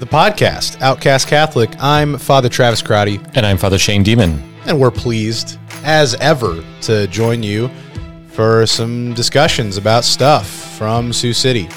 the 0.00 0.06
podcast, 0.06 0.80
Outcast 0.80 1.28
Catholic. 1.28 1.70
I'm 1.78 2.16
Father 2.18 2.48
Travis 2.48 2.80
Crotty, 2.82 3.20
And 3.34 3.44
I'm 3.44 3.58
Father 3.58 3.78
Shane 3.78 4.02
Demon. 4.02 4.42
and 4.66 4.78
we're 4.80 4.90
pleased, 4.90 5.58
as 5.84 6.14
ever, 6.16 6.64
to 6.82 7.06
join 7.08 7.42
you 7.42 7.70
for 8.28 8.66
some 8.66 9.12
discussions 9.14 9.76
about 9.76 10.04
stuff 10.04 10.48
from 10.78 11.12
Sioux 11.12 11.32
City. 11.34 11.68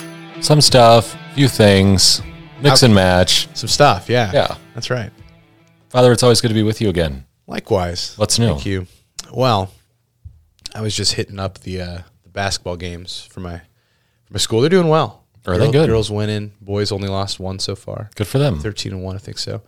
Some 0.41 0.61
stuff, 0.61 1.17
few 1.35 1.47
things, 1.47 2.21
mix 2.61 2.81
Out- 2.81 2.83
and 2.83 2.95
match. 2.95 3.47
Some 3.53 3.67
stuff, 3.69 4.09
yeah. 4.09 4.31
Yeah. 4.33 4.55
That's 4.73 4.89
right. 4.89 5.11
Father, 5.89 6.11
it's 6.11 6.23
always 6.23 6.41
good 6.41 6.47
to 6.49 6.53
be 6.53 6.63
with 6.63 6.81
you 6.81 6.89
again. 6.89 7.25
Likewise. 7.47 8.17
What's 8.17 8.39
new? 8.39 8.47
Thank 8.53 8.65
you. 8.65 8.87
Well, 9.33 9.71
I 10.73 10.81
was 10.81 10.95
just 10.95 11.13
hitting 11.13 11.39
up 11.39 11.59
the, 11.59 11.81
uh, 11.81 11.97
the 12.23 12.29
basketball 12.29 12.77
games 12.77 13.27
for 13.31 13.41
my 13.41 13.59
for 14.25 14.33
my 14.33 14.39
school. 14.39 14.61
They're 14.61 14.69
doing 14.69 14.87
well. 14.87 15.22
Are 15.45 15.57
they 15.57 15.65
Girl- 15.65 15.71
good? 15.71 15.87
Girls 15.87 16.09
winning. 16.11 16.53
Boys 16.61 16.91
only 16.91 17.07
lost 17.09 17.39
one 17.39 17.59
so 17.59 17.75
far. 17.75 18.09
Good 18.15 18.27
for 18.27 18.37
them. 18.37 18.59
13 18.59 18.93
and 18.93 19.03
1 19.03 19.15
i 19.15 19.19
think 19.19 19.37
so 19.37 19.61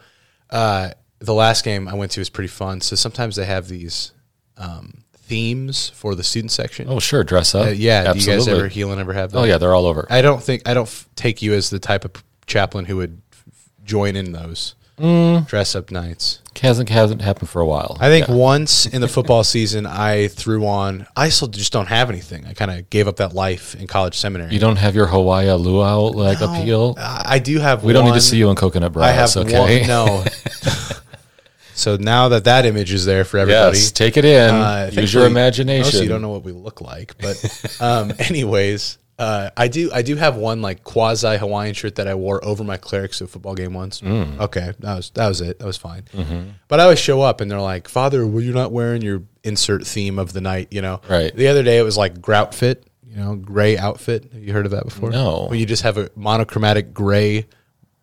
uh, 0.50 0.90
the 1.20 1.34
last 1.34 1.64
game 1.66 1.88
i 1.88 1.94
went 1.94 2.12
to 2.12 2.22
was 2.22 2.30
pretty 2.30 2.48
fun 2.48 2.80
so 2.82 2.96
sometimes 2.96 3.36
they 3.36 3.46
have 3.46 3.68
these 3.68 4.12
um, 4.58 5.04
themes 5.18 5.90
for 5.90 6.14
the 6.16 6.24
student 6.24 6.52
section 6.52 6.88
Oh, 6.90 7.00
sure. 7.00 7.24
Dress 7.24 7.56
up. 7.56 7.68
Uh, 7.68 7.70
yeah 7.72 8.14
do 8.14 8.20
you 8.20 8.26
guys 8.26 8.48
ever 8.48 8.68
heal 8.68 8.92
ever 8.92 9.14
have 9.14 9.32
that 9.32 9.40
Oh, 9.40 9.44
yeah. 9.44 9.58
They're 9.58 9.74
all 9.74 9.86
over. 9.88 10.06
i 10.10 10.22
don't 10.22 10.42
think 10.42 10.68
i 10.68 10.74
don't 10.74 10.88
f- 10.88 11.10
take 11.16 11.42
you 11.42 11.54
as 11.54 11.70
the 11.70 11.80
type 11.80 12.06
of 12.06 12.12
chaplain 12.48 12.86
who 12.86 12.98
would 12.98 13.22
f- 13.34 13.46
join 13.84 14.16
in 14.16 14.32
those 14.34 14.76
dress 14.98 15.76
up 15.76 15.92
nights 15.92 16.40
hasn't, 16.62 16.88
hasn't 16.88 17.22
happened 17.22 17.50
for 17.50 17.62
a 17.62 17.66
while. 17.66 17.98
i 18.00 18.08
think 18.08 18.28
Yeah. 18.30 18.36
once 18.36 18.86
in 18.86 19.02
the 19.02 19.08
football 19.16 19.44
season 19.44 19.86
i 19.86 20.30
threw 20.30 20.66
on 20.66 21.06
i 21.18 21.28
still 21.30 21.50
just 21.50 21.74
don't 21.74 21.88
have 21.88 22.10
anything 22.10 22.46
i 22.48 22.54
kind 22.54 22.72
of 22.72 22.90
gave 22.90 23.08
up 23.08 23.18
that 23.18 23.34
life 23.34 23.76
in 23.76 23.88
college 23.88 24.18
seminary 24.18 24.54
You 24.54 24.60
don't 24.60 24.78
have 24.78 24.96
your 24.96 25.08
Hawaii 25.08 25.52
luau 25.52 26.12
like 26.14 26.40
appeal? 26.40 26.96
I 26.98 27.40
do 27.40 27.60
have 27.60 27.84
We 27.84 27.92
don't 27.94 28.06
need 28.06 28.14
to 28.14 28.22
see 28.22 28.38
you 28.38 28.50
in 28.50 28.56
coconut 28.56 28.94
bras, 28.94 29.06
I 29.10 29.12
have 29.12 29.36
okay? 29.48 29.80
one. 29.82 29.88
No. 29.88 30.24
so 31.74 31.98
now 31.98 32.30
that 32.30 32.46
that 32.46 32.66
image 32.66 32.94
is 32.94 33.04
there 33.06 33.26
for 33.26 33.38
everybody, 33.38 33.78
Yes, 33.78 33.92
take 33.92 34.16
it 34.16 34.24
in. 34.24 34.50
uh, 34.56 34.90
Use 34.94 35.14
your 35.14 35.26
imagination. 35.26 35.84
Most 35.94 36.02
you 36.04 36.08
don't 36.10 36.22
know 36.22 36.30
what 36.30 36.44
we 36.44 36.54
look 36.54 36.80
like, 36.80 37.16
but 37.20 37.36
um, 37.82 38.14
anyways, 38.20 38.98
uh, 39.18 39.50
I 39.56 39.68
do. 39.68 39.90
I 39.94 40.02
do 40.02 40.16
have 40.16 40.36
one 40.36 40.62
like 40.62 40.84
quasi 40.84 41.38
Hawaiian 41.38 41.74
shirt 41.74 41.96
that 41.96 42.08
I 42.08 42.16
wore 42.16 42.44
over 42.44 42.64
my 42.64 42.78
clerics 42.78 43.20
to 43.20 43.24
a 43.24 43.28
football 43.28 43.56
game 43.56 43.74
once. 43.74 44.02
Mm. 44.02 44.40
Okay, 44.40 44.74
that 44.80 44.96
was 44.96 45.10
that 45.12 45.28
was 45.28 45.42
it. 45.42 45.60
That 45.60 45.66
was 45.66 45.78
fine. 45.78 46.04
Mm-hmm. 46.14 46.50
But 46.68 46.80
I 46.80 46.84
always 46.84 47.00
show 47.00 47.22
up 47.22 47.40
and 47.42 47.50
they're 47.50 47.62
like, 47.62 47.88
"Father, 47.88 48.28
were 48.28 48.42
you're 48.42 48.54
not 48.54 48.72
wearing 48.72 49.02
your 49.02 49.24
insert 49.44 49.88
theme 49.88 50.20
of 50.20 50.34
the 50.34 50.42
night." 50.42 50.68
You 50.72 50.82
know, 50.82 51.02
Right. 51.10 51.34
The 51.36 51.48
other 51.48 51.64
day 51.64 51.78
it 51.78 51.84
was 51.84 51.98
like 51.98 52.22
grout 52.22 52.54
fit. 52.54 52.86
You 53.08 53.16
know, 53.18 53.36
gray 53.38 53.78
outfit. 53.78 54.30
Have 54.34 54.44
you 54.44 54.52
heard 54.52 54.66
of 54.66 54.72
that 54.72 54.84
before? 54.84 55.10
No. 55.12 55.46
When 55.48 55.58
you 55.60 55.66
just 55.66 55.84
have 55.84 55.98
a 55.98 56.10
monochromatic 56.18 56.94
gray, 56.94 57.46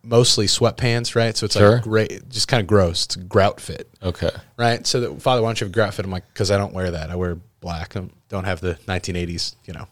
mostly 0.03 0.47
sweatpants, 0.47 1.15
right? 1.15 1.37
So 1.37 1.45
it's 1.45 1.55
Sure. 1.59 1.73
like 1.75 1.83
gray, 1.83 2.21
just 2.31 2.49
kind 2.49 2.63
of 2.63 2.67
gross. 2.67 3.05
It's 3.05 3.17
grout 3.17 3.61
fit 3.61 3.91
Okay. 4.03 4.31
right? 4.57 4.87
So, 4.87 5.01
the, 5.01 5.21
Father, 5.21 5.43
why 5.43 5.49
don't 5.49 5.61
you 5.61 5.67
have 5.67 5.73
grout 5.73 5.93
fit? 5.93 6.07
I'm 6.07 6.11
like, 6.11 6.27
because 6.33 6.51
I 6.51 6.57
don't 6.57 6.73
wear 6.73 6.91
that. 6.93 7.11
I 7.11 7.17
wear 7.17 7.37
black. 7.61 7.95
I 7.95 8.09
don't 8.31 8.45
have 8.45 8.63
the 8.63 8.75
1980s, 8.89 9.55
you 9.67 9.75
know, 9.75 9.87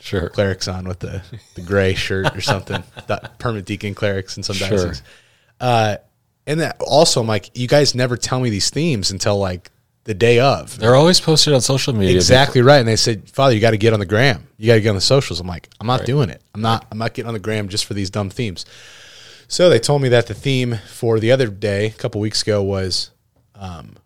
Sure. 0.00 0.28
clerics 0.30 0.66
on 0.66 0.88
with 0.88 0.98
the, 1.00 1.22
the 1.54 1.60
gray 1.60 1.94
shirt 1.94 2.34
or 2.36 2.40
something. 2.40 2.82
that 3.06 3.38
permanent 3.38 3.66
deacon 3.66 3.94
clerics 3.94 4.36
in 4.36 4.42
some 4.42 4.56
Sure. 4.56 4.68
dioceses. 4.68 5.02
Uh, 5.60 5.96
and 6.46 6.60
that 6.60 6.76
also, 6.80 7.20
I'm 7.20 7.26
like, 7.26 7.50
you 7.56 7.68
guys 7.68 7.94
never 7.94 8.16
tell 8.16 8.40
me 8.40 8.50
these 8.50 8.70
themes 8.70 9.10
until 9.10 9.38
like 9.38 9.70
the 10.04 10.14
day 10.14 10.40
of. 10.40 10.78
They're 10.78 10.94
always 10.96 11.20
posted 11.20 11.52
on 11.52 11.60
social 11.60 11.92
media. 11.92 12.16
Exactly 12.16 12.62
right. 12.62 12.78
And 12.78 12.88
they 12.88 12.96
said, 12.96 13.28
Father, 13.30 13.54
you 13.54 13.60
got 13.60 13.72
to 13.72 13.76
get 13.78 13.92
on 13.92 14.00
the 14.00 14.06
gram. 14.06 14.48
You 14.56 14.66
got 14.66 14.74
to 14.74 14.80
get 14.80 14.88
on 14.88 14.94
the 14.94 15.00
socials. 15.00 15.38
I'm 15.38 15.46
like, 15.46 15.68
I'm 15.78 15.86
not 15.86 16.06
doing 16.06 16.30
it. 16.30 16.42
I'm 16.54 16.62
not. 16.62 16.86
I'm 16.90 16.98
not 16.98 17.12
getting 17.14 17.28
on 17.28 17.34
the 17.34 17.40
gram 17.40 17.68
just 17.68 17.84
for 17.84 17.94
these 17.94 18.08
dumb 18.10 18.30
themes. 18.30 18.64
So 19.48 19.68
they 19.68 19.78
told 19.78 20.00
me 20.00 20.08
that 20.10 20.26
the 20.28 20.34
theme 20.34 20.78
for 20.88 21.20
the 21.20 21.30
other 21.32 21.48
day, 21.48 21.86
a 21.86 21.90
couple 21.90 22.20
weeks 22.20 22.40
ago, 22.42 22.62
was 22.62 23.10
um, 23.54 23.96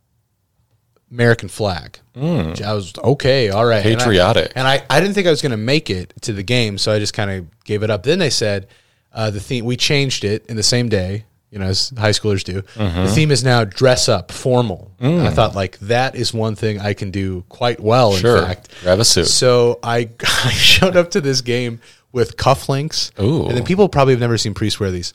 American 1.15 1.49
flag. 1.49 1.99
Which 2.15 2.61
I 2.61 2.75
was 2.75 2.93
okay, 2.99 3.51
all 3.51 3.65
right, 3.65 3.85
And 3.85 3.95
I- 3.95 3.99
Patriotic. 3.99 4.53
And 4.55 4.69
I, 4.69 4.85
I, 4.91 5.01
didn't 5.01 5.15
think 5.15 5.27
I 5.27 5.31
was 5.31 5.43
going 5.43 5.53
to 5.53 5.57
make 5.57 5.91
it 5.91 6.13
to 6.23 6.33
the 6.33 6.43
game, 6.43 6.77
so 6.77 6.93
I 6.93 6.99
just 6.99 7.15
kind 7.15 7.31
of 7.31 7.65
gave 7.65 7.83
it 7.83 7.91
up. 7.91 8.03
Then 8.03 8.19
they 8.19 8.31
said 8.31 8.69
uh, 9.13 9.31
the 9.31 9.41
theme. 9.41 9.65
We 9.65 9.77
changed 9.77 10.25
it 10.25 10.45
in 10.47 10.57
the 10.57 10.63
same 10.63 10.89
day. 10.89 11.25
You 11.51 11.61
know, 11.61 11.67
as 11.67 11.93
high 11.97 12.11
schoolers 12.11 12.43
do. 12.43 12.63
Mm-hmm. 12.63 13.05
The 13.05 13.13
theme 13.13 13.31
is 13.31 13.45
now 13.45 13.63
dress 13.63 14.09
up, 14.09 14.33
formal. 14.33 14.91
And 14.99 15.23
I 15.23 15.31
mm. 15.31 15.35
thought 15.35 15.55
like 15.55 15.79
that 15.81 16.17
is 16.17 16.35
one 16.35 16.57
thing 16.57 16.81
I 16.81 16.95
can 16.95 17.13
do 17.13 17.45
quite 17.49 17.79
well. 17.79 18.13
Sure. 18.15 18.39
In 18.39 18.45
fact, 18.45 18.75
Grab 18.83 18.99
a 18.99 19.05
suit. 19.05 19.29
so 19.29 19.79
I, 19.81 20.11
I 20.21 20.51
showed 20.51 20.97
up 20.97 21.13
to 21.13 21.21
this 21.21 21.43
game 21.43 21.81
with 22.11 22.37
cufflinks. 22.37 23.17
Ooh. 23.21 23.47
And 23.47 23.57
then 23.57 23.65
people 23.65 23.89
probably 23.89 24.15
have 24.15 24.21
never 24.21 24.37
seen 24.37 24.53
priests 24.53 24.81
wear 24.81 24.91
these. 24.91 25.13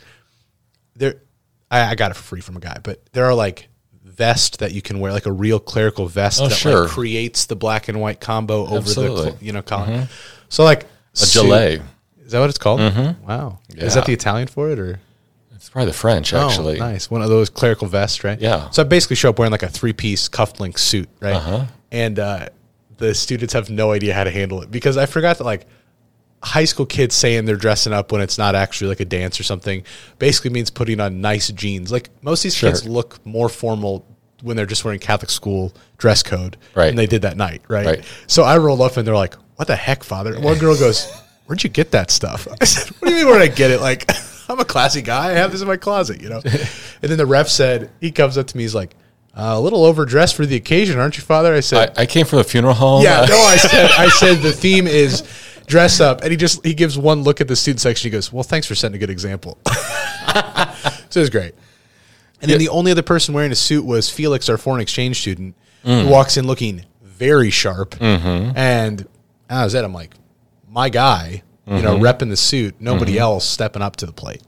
There, 0.96 1.16
I, 1.70 1.92
I 1.92 1.96
got 1.96 2.12
it 2.12 2.14
for 2.14 2.24
free 2.24 2.42
from 2.42 2.56
a 2.56 2.62
guy, 2.62 2.78
but 2.84 3.02
there 3.12 3.26
are 3.26 3.34
like 3.34 3.69
vest 4.20 4.60
that 4.60 4.72
you 4.74 4.82
can 4.82 5.00
wear, 5.00 5.12
like 5.14 5.26
a 5.26 5.32
real 5.32 5.60
clerical 5.60 6.08
vest 6.08 6.42
Oh, 6.42 6.48
that 6.50 6.56
sure. 6.56 6.82
like 6.84 6.90
creates 6.92 7.46
the 7.46 7.56
black 7.56 7.88
and 7.88 8.00
white 8.02 8.20
combo 8.20 8.66
over 8.68 8.78
Absolutely. 8.78 9.32
Mm-hmm. 9.32 9.40
the 9.40 9.46
you 9.46 9.54
know 9.54 9.62
collar. 9.64 10.08
So 10.50 10.64
like 10.64 10.84
A 10.84 11.26
gilet. 11.26 11.82
Is 12.26 12.32
that 12.34 12.40
what 12.42 12.50
it's 12.50 12.60
called? 12.60 12.80
Wow. 13.28 13.60
Is 13.70 13.94
that 13.96 14.06
the 14.06 14.14
Italian 14.14 14.48
for 14.48 14.70
it 14.70 14.78
or? 14.78 15.00
It's 15.56 15.68
probably 15.70 15.88
the 15.92 15.98
French, 15.98 16.34
actually. 16.34 16.78
Oh, 16.80 16.92
nice. 16.92 17.12
One 17.12 17.22
of 17.22 17.28
those 17.30 17.50
clerical 17.50 17.88
vests, 17.88 18.24
right? 18.24 18.40
Yeah. 18.40 18.70
So 18.70 18.82
I 18.82 18.86
basically 18.86 19.18
show 19.18 19.30
up 19.30 19.40
wearing 19.40 19.52
like 19.52 19.64
a 19.64 19.68
three 19.68 19.92
piece 19.94 20.30
cufflink 20.30 20.78
suit, 20.78 21.10
right? 21.20 21.36
Uh-huh. 21.36 21.66
And 21.92 22.18
uh, 22.20 22.48
the 22.98 23.14
students 23.14 23.54
have 23.54 23.70
no 23.70 23.92
idea 23.92 24.14
how 24.14 24.24
to 24.24 24.32
handle 24.32 24.62
it 24.62 24.72
because 24.72 24.96
I 24.96 25.06
forgot 25.06 25.38
that 25.40 25.44
like 25.44 25.66
high 26.42 26.66
school 26.66 26.86
kids 26.86 27.16
saying 27.16 27.46
they're 27.46 27.56
dressing 27.58 27.92
up 27.94 28.12
when 28.12 28.22
it's 28.22 28.38
not 28.38 28.56
actually 28.56 28.88
like 28.88 29.00
a 29.02 29.06
dance 29.06 29.40
or 29.40 29.44
something 29.44 29.84
basically 30.20 30.50
means 30.50 30.70
putting 30.70 31.00
on 31.00 31.22
nice 31.22 31.50
jeans. 31.52 31.92
Like 31.92 32.10
most 32.22 32.40
of 32.40 32.44
these 32.44 32.56
Sure. 32.56 32.70
kids 32.70 32.88
look 32.88 33.24
more 33.26 33.50
formal 33.50 34.06
when 34.42 34.56
they're 34.56 34.66
just 34.66 34.86
wearing 34.86 35.00
Catholic 35.02 35.30
school 35.30 35.74
dress 35.98 36.24
code. 36.24 36.56
Right. 36.76 36.88
And 36.90 36.98
they 36.98 37.08
did 37.08 37.24
that 37.24 37.36
night, 37.36 37.62
right? 37.68 37.86
Right. 37.86 38.06
So 38.28 38.44
I 38.44 38.58
roll 38.58 38.82
up 38.82 38.96
and 38.96 39.06
they're 39.06 39.16
like, 39.16 39.36
what 39.58 39.68
the 39.68 39.76
heck, 39.76 40.04
father? 40.04 40.34
And 40.34 40.44
one 40.44 40.58
girl 40.58 40.78
goes, 40.78 41.12
where'd 41.46 41.62
you 41.62 41.70
get 41.70 41.92
that 41.92 42.10
stuff? 42.10 42.48
I 42.62 42.64
said, 42.64 42.88
what 43.00 43.10
do 43.10 43.14
you 43.14 43.20
mean 43.26 43.28
where'd 43.28 43.42
I 43.42 43.54
get 43.54 43.72
it? 43.72 43.82
Like, 43.82 44.10
I'm 44.50 44.60
a 44.60 44.66
classy 44.66 45.02
guy. 45.02 45.32
I 45.32 45.34
have 45.34 45.52
this 45.52 45.62
in 45.62 45.68
my 45.68 45.76
closet, 45.78 46.22
you 46.22 46.30
know? 46.30 46.42
and 46.46 47.12
then 47.12 47.18
the 47.18 47.26
ref 47.26 47.50
said, 47.50 47.92
he 48.00 48.12
comes 48.12 48.38
up 48.38 48.48
to 48.48 48.56
me, 48.58 48.64
he's 48.64 48.74
like, 48.74 48.96
uh, 49.38 49.54
a 49.56 49.60
little 49.60 49.84
overdressed 49.86 50.36
for 50.36 50.46
the 50.46 50.56
occasion, 50.56 51.00
aren't 51.00 51.18
you, 51.18 51.24
father? 51.24 51.54
I 51.54 51.60
said, 51.60 51.94
I, 51.98 52.04
I 52.04 52.06
came 52.06 52.26
from 52.26 52.40
a 52.40 52.44
funeral 52.44 52.74
home. 52.74 53.04
yeah, 53.04 53.26
no, 53.30 53.38
I 53.38 53.58
said, 53.58 53.92
I 53.92 54.08
said 54.10 54.38
the 54.40 54.52
theme 54.52 54.88
is 54.88 55.22
dress 55.70 56.02
up. 56.02 56.22
And 56.22 56.32
he 56.32 56.36
just, 56.38 56.66
he 56.66 56.74
gives 56.74 56.98
one 56.98 57.24
look 57.24 57.40
at 57.40 57.48
the 57.48 57.56
student 57.56 57.80
section. 57.80 58.10
He 58.10 58.12
goes, 58.12 58.34
well, 58.34 58.44
thanks 58.44 58.68
for 58.68 58.76
setting 58.76 58.96
a 58.96 59.00
good 59.00 59.10
example. 59.10 59.58
so 61.10 61.20
it 61.20 61.22
was 61.22 61.30
great. 61.30 61.56
And 62.42 62.50
then 62.52 62.58
the 62.60 62.70
only 62.70 62.92
other 62.92 63.02
person 63.04 63.34
wearing 63.34 63.52
a 63.52 63.56
suit 63.56 63.86
was 63.86 64.10
Felix, 64.10 64.50
our 64.50 64.58
foreign 64.58 64.82
exchange 64.82 65.22
student, 65.22 65.56
Mm. 65.86 66.04
who 66.04 66.10
walks 66.10 66.36
in 66.36 66.46
looking 66.46 66.84
very 67.02 67.50
sharp. 67.52 67.92
Mm-hmm. 67.92 68.52
And 68.58 69.08
that 69.48 69.64
was 69.64 69.74
it. 69.76 69.86
I'm 69.86 69.94
like, 69.94 70.14
my 70.68 70.90
guy, 70.90 71.42
you 71.66 71.82
know, 71.82 71.96
Mm-hmm. 71.98 72.04
repping 72.04 72.30
the 72.30 72.36
suit, 72.36 72.76
nobody 72.82 73.18
else 73.18 73.46
stepping 73.46 73.82
up 73.82 73.96
to 73.98 74.06
the 74.06 74.12
plate. 74.12 74.42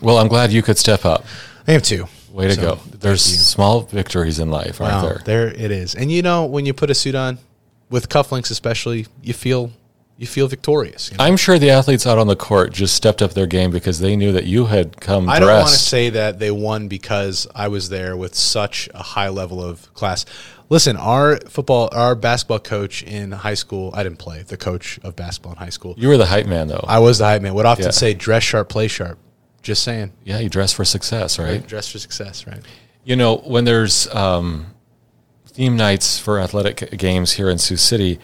Well, 0.00 0.16
I'm 0.16 0.28
glad 0.28 0.52
you 0.52 0.62
could 0.62 0.78
step 0.78 1.04
up. 1.04 1.24
I 1.68 1.72
have 1.72 1.82
two. 1.82 2.06
Way 2.30 2.48
to 2.48 2.54
So, 2.54 2.62
go. 2.62 2.74
There's 2.98 3.22
small 3.22 3.82
victories 3.82 4.38
in 4.38 4.50
life, 4.50 4.80
aren't 4.80 4.94
Wow, 4.94 5.02
there? 5.02 5.22
there 5.26 5.48
it 5.48 5.70
is. 5.70 5.94
And 5.94 6.10
you 6.10 6.22
know, 6.22 6.46
when 6.46 6.64
you 6.64 6.72
put 6.72 6.88
a 6.90 6.94
suit 6.94 7.14
on, 7.14 7.38
with 7.90 8.08
cufflinks 8.08 8.50
especially, 8.50 9.06
you 9.22 9.34
feel 9.34 9.70
you 10.22 10.28
feel 10.28 10.46
victorious. 10.46 11.10
you 11.10 11.18
know? 11.18 11.24
I'm 11.24 11.36
sure 11.36 11.58
the 11.58 11.70
athletes 11.70 12.06
out 12.06 12.16
on 12.16 12.28
the 12.28 12.36
court 12.36 12.72
just 12.72 12.94
stepped 12.94 13.22
up 13.22 13.32
their 13.34 13.48
game 13.48 13.72
because 13.72 13.98
they 13.98 14.14
knew 14.14 14.30
that 14.30 14.44
you 14.44 14.66
had 14.66 15.00
come 15.00 15.28
I 15.28 15.40
don't 15.40 15.48
want 15.52 15.66
to 15.68 15.74
say 15.74 16.10
that 16.10 16.38
they 16.38 16.52
won 16.52 16.86
because 16.86 17.48
I 17.56 17.66
was 17.66 17.88
there 17.88 18.16
with 18.16 18.36
such 18.36 18.88
a 18.94 19.02
high 19.02 19.30
level 19.30 19.60
of 19.60 19.92
class. 19.94 20.24
Listen, 20.68 20.96
our 20.96 21.38
football, 21.48 21.88
our 21.90 22.14
basketball 22.14 22.60
coach 22.60 23.02
in 23.02 23.32
high 23.32 23.54
school, 23.54 23.90
I 23.94 24.04
didn't 24.04 24.20
play. 24.20 24.44
The 24.44 24.56
coach 24.56 25.00
of 25.02 25.16
basketball 25.16 25.54
in 25.54 25.58
high 25.58 25.70
school, 25.70 25.96
you 25.98 26.06
were 26.06 26.16
the 26.16 26.26
hype 26.26 26.46
man, 26.46 26.68
though. 26.68 26.84
I 26.86 27.00
was 27.00 27.18
the 27.18 27.24
hype 27.24 27.42
man. 27.42 27.54
Would 27.54 27.66
often 27.66 27.86
Yeah. 27.86 27.90
say, 27.90 28.14
"Dress 28.14 28.44
sharp, 28.44 28.68
play 28.68 28.86
sharp." 28.86 29.18
Just 29.60 29.82
saying, 29.82 30.12
yeah, 30.24 30.38
you 30.38 30.48
dress 30.48 30.72
for 30.72 30.84
success, 30.84 31.36
right? 31.38 31.66
dress 31.66 31.88
for 31.90 31.98
success, 31.98 32.46
right? 32.46 32.60
You 33.04 33.16
know, 33.16 33.38
when 33.38 33.64
there's 33.64 34.06
um, 34.14 34.66
theme 35.46 35.76
nights 35.76 36.18
for 36.18 36.38
athletic 36.38 36.96
games 36.96 37.32
here 37.32 37.50
in 37.50 37.58
Sioux 37.58 37.76
City, 37.76 38.20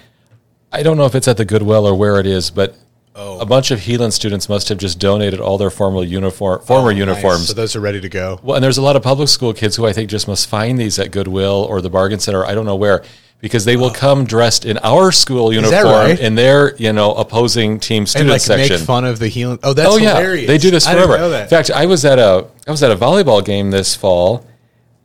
I 0.73 0.83
don't 0.83 0.97
know 0.97 1.07
if 1.07 1.15
it's 1.15 1.29
at 1.29 1.37
the 1.37 1.45
Goodwill 1.45 1.87
or 1.87 1.95
where 1.95 2.19
it 2.21 2.27
is, 2.27 2.51
but 2.51 2.77
a 3.15 3.45
bunch 3.47 3.71
of 3.73 3.81
Heelan 3.81 4.13
students 4.13 4.49
must 4.49 4.69
have 4.69 4.79
just 4.79 5.01
donated 5.01 5.41
all 5.41 5.59
their 5.59 5.71
formal 5.71 6.05
uniform, 6.05 6.61
former 6.63 6.89
Oh, 6.89 6.93
Nice. 6.93 6.99
uniforms. 6.99 7.49
So 7.49 7.53
those 7.55 7.75
are 7.75 7.81
ready 7.81 8.01
to 8.01 8.09
go. 8.09 8.39
Well, 8.45 8.55
and 8.57 8.63
there's 8.63 8.79
a 8.79 8.83
lot 8.83 8.95
of 8.97 9.03
public 9.03 9.29
school 9.29 9.53
kids 9.53 9.75
who 9.77 9.87
I 9.87 9.93
think 9.93 10.09
just 10.09 10.29
must 10.29 10.49
find 10.49 10.79
these 10.79 10.99
at 11.01 11.11
Goodwill 11.11 11.67
or 11.69 11.81
the 11.81 11.91
bargain 11.91 12.21
center. 12.21 12.45
I 12.47 12.55
don't 12.55 12.65
know 12.67 12.77
where 12.77 13.03
because 13.41 13.65
they 13.65 13.77
will 13.77 13.91
come 13.91 14.25
dressed 14.25 14.65
in 14.65 14.79
our 14.85 15.11
school 15.11 15.53
uniform 15.53 15.85
right? 15.85 16.19
in 16.21 16.35
their 16.37 16.77
you 16.77 16.93
know 16.93 17.13
opposing 17.15 17.81
team 17.81 18.03
And 18.03 18.09
student 18.09 18.31
like 18.31 18.41
section. 18.41 18.77
make 18.79 18.87
fun 18.87 19.05
of 19.05 19.19
the 19.19 19.27
Heelan. 19.31 19.59
Oh, 19.65 19.73
that's 19.73 19.89
oh 19.91 19.97
yeah, 19.97 20.15
hilarious. 20.15 20.47
they 20.47 20.59
do 20.59 20.71
this 20.71 20.87
forever. 20.87 21.17
In 21.17 21.49
fact, 21.49 21.71
I 21.73 21.87
was 21.87 22.05
at 22.05 22.19
a 22.21 22.47
I 22.69 22.71
was 22.71 22.83
at 22.85 22.91
a 22.93 22.97
volleyball 22.97 23.45
game 23.45 23.71
this 23.73 23.97
fall 23.97 24.45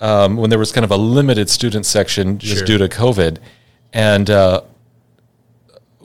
um, 0.02 0.38
when 0.38 0.50
there 0.52 0.60
was 0.60 0.72
kind 0.72 0.84
of 0.86 0.92
a 0.92 0.98
limited 0.98 1.50
student 1.50 1.86
section 1.86 2.38
just 2.38 2.58
Sure. 2.60 2.66
due 2.66 2.78
to 2.80 2.88
COVID, 2.90 3.38
and 3.94 4.30
uh, 4.30 4.62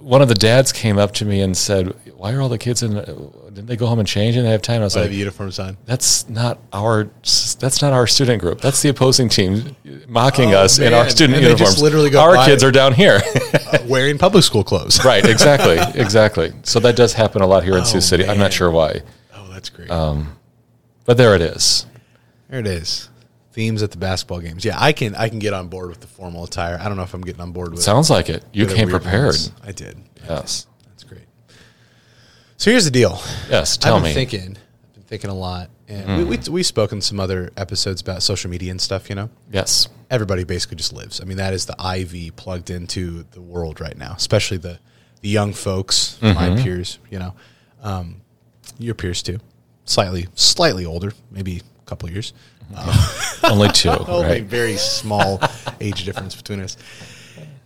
one 0.09 0.23
of 0.23 0.29
the 0.29 0.35
dads 0.35 0.73
came 0.73 0.99
up 0.99 1.13
to 1.15 1.25
me 1.27 1.41
and 1.43 1.55
said, 1.57 1.95
"Why 2.17 2.33
are 2.33 2.41
all 2.41 2.49
the 2.49 2.57
kids 2.59 2.83
in? 2.83 2.95
Didn't 2.95 3.67
they 3.67 3.77
go 3.77 3.87
home 3.87 3.99
and 3.99 4.09
change 4.09 4.37
and 4.37 4.47
they 4.47 4.51
have 4.51 4.63
time?" 4.63 4.77
And 4.77 4.85
I 4.85 4.87
was 4.87 4.97
I 4.97 5.01
like, 5.01 5.05
have 5.07 5.13
the 5.13 5.19
uniforms 5.19 5.59
on. 5.59 5.77
that's 5.85 6.29
not 6.29 6.59
our 6.73 7.11
that's 7.61 7.83
not 7.83 7.93
our 7.93 8.07
student 8.07 8.41
group. 8.41 8.61
That's 8.61 8.81
the 8.81 8.89
opposing 8.89 9.29
team 9.29 9.77
mocking 10.09 10.55
Oh, 10.55 10.61
us 10.65 10.79
in 10.79 10.95
our 10.95 11.09
student 11.11 11.37
And 11.37 11.45
uniforms. 11.45 11.83
literally 11.83 12.09
go 12.11 12.21
our 12.23 12.45
kids 12.47 12.65
are 12.65 12.73
down 12.73 12.95
here. 12.95 13.21
Uh, 13.71 13.77
wearing 13.87 14.17
public 14.17 14.43
school 14.43 14.65
clothes. 14.65 15.05
right, 15.05 15.27
exactly, 15.27 15.77
exactly. 16.01 16.51
So 16.63 16.81
that 16.81 16.97
does 16.97 17.13
happen 17.13 17.43
a 17.43 17.47
lot 17.47 17.65
here 17.65 17.75
in 17.75 17.81
Oh, 17.81 17.85
Sioux 17.85 18.01
City. 18.01 18.27
I'm 18.27 18.39
not 18.39 18.51
sure 18.51 18.71
why, 18.71 19.03
Oh, 19.35 19.47
that's 19.53 19.69
great. 19.69 19.91
Um, 19.91 20.39
but 21.05 21.19
there 21.19 21.35
it 21.35 21.43
is. 21.43 21.85
there 22.49 22.61
it 22.61 22.67
is. 22.67 23.11
Themes 23.59 23.83
at 23.83 23.91
the 23.91 23.99
basketball 23.99 24.39
games. 24.39 24.65
Yeah, 24.65 24.77
I 24.79 24.93
can 24.93 25.17
I 25.17 25.29
can 25.29 25.41
get 25.41 25.53
on 25.53 25.67
board 25.67 25.89
with 25.89 25.99
the 25.99 26.07
formal 26.07 26.45
attire. 26.45 26.79
I 26.81 26.85
don't 26.87 26.97
know 26.97 27.03
if 27.03 27.13
I'm 27.13 27.23
getting 27.23 27.41
on 27.41 27.51
board 27.51 27.71
with 27.73 27.81
it. 27.81 27.83
Sounds 27.83 28.09
like 28.09 28.29
it. 28.29 28.45
You 28.53 28.67
came 28.69 28.89
prepared. 28.89 29.25
ones. 29.35 29.51
I 29.65 29.73
did. 29.73 29.99
Yes, 30.29 30.69
That's 30.87 31.03
great. 31.03 31.25
So 32.57 32.71
here's 32.71 32.85
the 32.85 32.93
deal. 32.93 33.21
yes. 33.51 33.77
Tell 33.77 33.97
I've 33.97 34.03
been 34.05 34.11
me. 34.11 34.15
thinking. 34.15 34.57
I've 34.87 34.95
been 34.95 35.03
thinking 35.03 35.31
a 35.31 35.35
lot, 35.35 35.71
and 35.89 36.19
we, 36.19 36.37
we 36.37 36.39
we've 36.49 36.67
spoken 36.67 37.01
some 37.01 37.19
other 37.19 37.51
episodes 37.57 38.01
about 38.01 38.23
social 38.23 38.49
media 38.49 38.71
and 38.71 38.81
stuff. 38.81 39.09
You 39.09 39.17
know, 39.17 39.31
yes, 39.51 39.89
everybody 40.09 40.45
basically 40.45 40.77
just 40.77 40.93
lives. 40.93 41.21
I 41.21 41.25
mean, 41.25 41.39
that 41.39 41.53
is 41.53 41.67
the 41.67 41.75
IV 41.97 42.37
plugged 42.37 42.71
into 42.71 43.25
the 43.33 43.41
world 43.41 43.81
right 43.81 43.99
now, 43.99 44.15
especially 44.17 44.59
the 44.59 44.79
the 45.21 45.31
young 45.31 45.53
folks, 45.53 46.17
my 46.23 46.55
peers. 46.63 47.01
You 47.11 47.19
know, 47.19 47.35
um, 47.83 48.21
your 48.79 48.95
peers 48.95 49.21
too, 49.21 49.41
slightly 49.85 50.29
slightly 50.37 50.87
older, 50.87 51.13
maybe 51.33 51.57
a 51.81 51.85
couple 51.87 52.09
years. 52.09 52.33
only 53.45 53.69
two. 53.69 53.89
Only 54.09 54.27
right. 54.27 54.45
very 54.45 54.77
small 54.77 55.41
age 55.81 56.05
difference 56.05 56.35
between 56.35 56.61
us. 56.61 56.77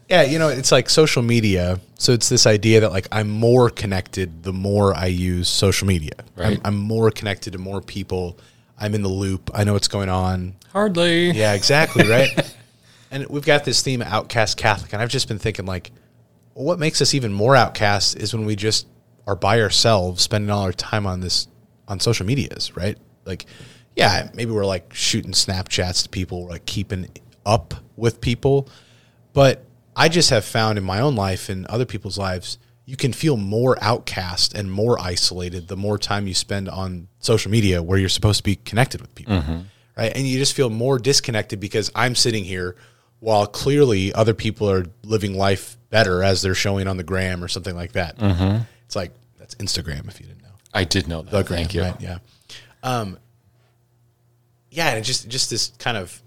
Yeah, 0.09 0.23
you 0.23 0.39
know, 0.39 0.49
it's 0.49 0.71
like 0.71 0.91
social 0.91 1.23
media. 1.23 1.81
So 1.99 2.13
it's 2.13 2.29
this 2.29 2.47
idea 2.47 2.81
that 2.81 2.93
like 2.93 3.09
I'm 3.11 3.31
more 3.31 3.71
connected 3.71 4.43
the 4.43 4.53
more 4.53 4.95
I 4.95 5.07
use 5.07 5.49
social 5.49 5.89
media. 5.89 6.13
Right. 6.37 6.59
I'm, 6.59 6.61
I'm 6.65 6.77
more 6.77 7.11
connected 7.11 7.55
to 7.55 7.59
more 7.59 7.81
people. 7.81 8.39
I'm 8.79 8.95
in 8.95 9.03
the 9.03 9.09
loop. 9.09 9.51
I 9.55 9.65
know 9.65 9.73
what's 9.73 9.89
going 9.89 10.09
on. 10.09 10.55
Hardly. 10.73 11.31
Yeah, 11.31 11.55
exactly, 11.55 12.09
right? 12.09 12.55
and 13.11 13.27
we've 13.29 13.45
got 13.45 13.65
this 13.65 13.83
theme 13.83 14.03
outcast 14.03 14.57
Catholic, 14.57 14.93
and 14.93 15.01
I've 15.01 15.09
just 15.09 15.29
been 15.29 15.39
thinking 15.39 15.67
like, 15.67 15.93
what 16.55 16.79
makes 16.79 17.01
us 17.01 17.15
even 17.15 17.33
more 17.33 17.57
outcast 17.57 18.17
is 18.17 18.35
when 18.35 18.45
we 18.45 18.57
just 18.57 18.87
are 19.27 19.37
by 19.37 19.61
ourselves, 19.61 20.23
spending 20.23 20.51
all 20.51 20.63
our 20.63 20.73
time 20.73 21.07
on 21.07 21.21
this 21.21 21.49
on 21.89 22.01
social 22.01 22.27
medias, 22.27 22.77
right? 22.77 22.99
Like, 23.25 23.47
yeah, 23.97 24.31
maybe 24.35 24.51
we're 24.51 24.67
like 24.67 24.95
shooting 24.95 25.33
Snapchats 25.33 26.03
to 26.05 26.09
people, 26.09 26.47
like 26.49 26.67
keeping 26.67 27.09
up 27.45 27.75
with 27.97 28.21
people, 28.21 28.69
but 29.33 29.65
I 29.95 30.09
just 30.09 30.31
have 30.31 30.45
found 30.45 30.79
in 30.79 30.85
my 30.85 31.01
own 31.01 31.15
life 31.17 31.49
and 31.49 31.67
other 31.67 31.85
people's 31.85 32.17
lives, 32.17 32.59
you 32.85 32.97
can 32.97 33.13
feel 33.13 33.37
more 33.37 33.77
outcast 33.83 34.55
and 34.55 34.71
more 34.71 34.99
isolated 35.01 35.69
the 35.69 35.77
more 35.77 35.99
time 35.99 36.27
you 36.27 36.35
spend 36.35 36.69
on 36.69 37.09
social 37.19 37.51
media 37.51 37.83
where 37.83 37.99
you're 37.99 38.09
supposed 38.09 38.39
to 38.39 38.45
be 38.45 38.57
connected 38.57 39.01
with 39.01 39.15
people. 39.15 39.43
Right. 39.97 40.13
And 40.17 40.27
you 40.27 40.39
just 40.39 40.55
feel 40.55 40.71
more 40.71 40.99
disconnected 40.99 41.61
because 41.61 41.91
I'm 41.95 42.15
sitting 42.15 42.45
here 42.45 42.77
while 43.21 43.47
clearly 43.47 44.13
other 44.15 44.35
people 44.35 44.71
are 44.71 44.87
living 45.05 45.37
life 45.37 45.77
better 45.91 46.23
as 46.23 46.41
they're 46.41 46.55
showing 46.55 46.89
on 46.89 46.97
the 46.97 47.05
gram 47.05 47.45
or 47.45 47.49
something 47.49 47.77
like 47.77 47.93
that. 47.93 48.17
It's 48.87 48.97
like 48.97 49.13
that's 49.39 49.55
Instagram 49.57 50.09
if 50.09 50.19
you 50.21 50.27
didn't 50.27 50.43
know. 50.43 50.49
I 50.73 50.85
did 50.85 51.07
know 51.07 51.23
that. 51.23 51.31
The 51.31 51.43
gram, 51.45 51.59
Thank 51.59 51.75
you. 51.75 51.83
right, 51.83 52.01
yeah. 52.01 52.19
Um, 52.83 53.19
yeah, 54.73 54.95
and 54.95 55.05
just 55.05 55.29
just 55.29 55.51
this 55.51 55.69
kind 55.79 55.97
of 55.97 56.21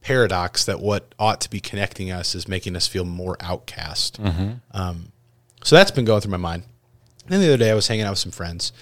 paradox 0.00 0.64
that 0.66 0.80
what 0.80 1.14
ought 1.18 1.40
to 1.42 1.50
be 1.50 1.60
connecting 1.60 2.10
us 2.10 2.34
is 2.34 2.48
making 2.48 2.76
us 2.76 2.86
feel 2.86 3.04
more 3.04 3.36
outcast. 3.40 4.18
Um, 4.72 5.12
so 5.62 5.76
that's 5.76 5.90
been 5.90 6.04
going 6.04 6.20
through 6.20 6.32
my 6.32 6.36
mind. 6.36 6.64
And 7.24 7.32
then 7.32 7.40
the 7.40 7.48
other 7.48 7.56
day, 7.56 7.70
I 7.70 7.74
was 7.74 7.86
hanging 7.88 8.04
out 8.04 8.10
with 8.10 8.18
some 8.18 8.32
friends 8.32 8.72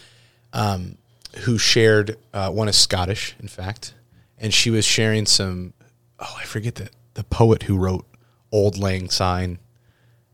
um, 0.52 0.96
who 1.40 1.58
shared. 1.58 2.16
Uh, 2.32 2.50
one 2.50 2.68
is 2.68 2.76
Scottish, 2.76 3.36
in 3.40 3.48
fact, 3.48 3.94
and 4.38 4.52
she 4.54 4.70
was 4.70 4.84
sharing 4.84 5.26
some. 5.26 5.74
Oh, 6.18 6.36
I 6.40 6.44
forget 6.44 6.76
the 6.76 6.88
the 7.14 7.24
poet 7.24 7.64
who 7.64 7.76
wrote 7.76 8.06
"Auld 8.52 8.78
Lang 8.78 9.10
Syne." 9.10 9.58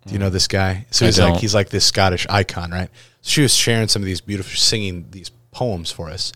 Do 0.07 0.15
you 0.15 0.19
know 0.19 0.31
this 0.31 0.49
guy? 0.49 0.87
So 0.91 1.05
I 1.05 1.09
he's 1.09 1.19
like 1.19 1.33
don't. 1.33 1.41
he's 1.41 1.55
like 1.55 1.69
this 1.69 1.85
Scottish 1.85 2.27
icon, 2.31 2.71
right? 2.71 2.89
So 3.21 3.31
she 3.31 3.43
was 3.43 3.55
sharing 3.55 3.89
some 3.89 4.01
of 4.01 4.07
these 4.07 4.23
beautiful, 4.23 4.57
singing 4.57 5.07
these 5.11 5.31
poems 5.51 5.91
for 5.93 6.09
us. 6.09 6.33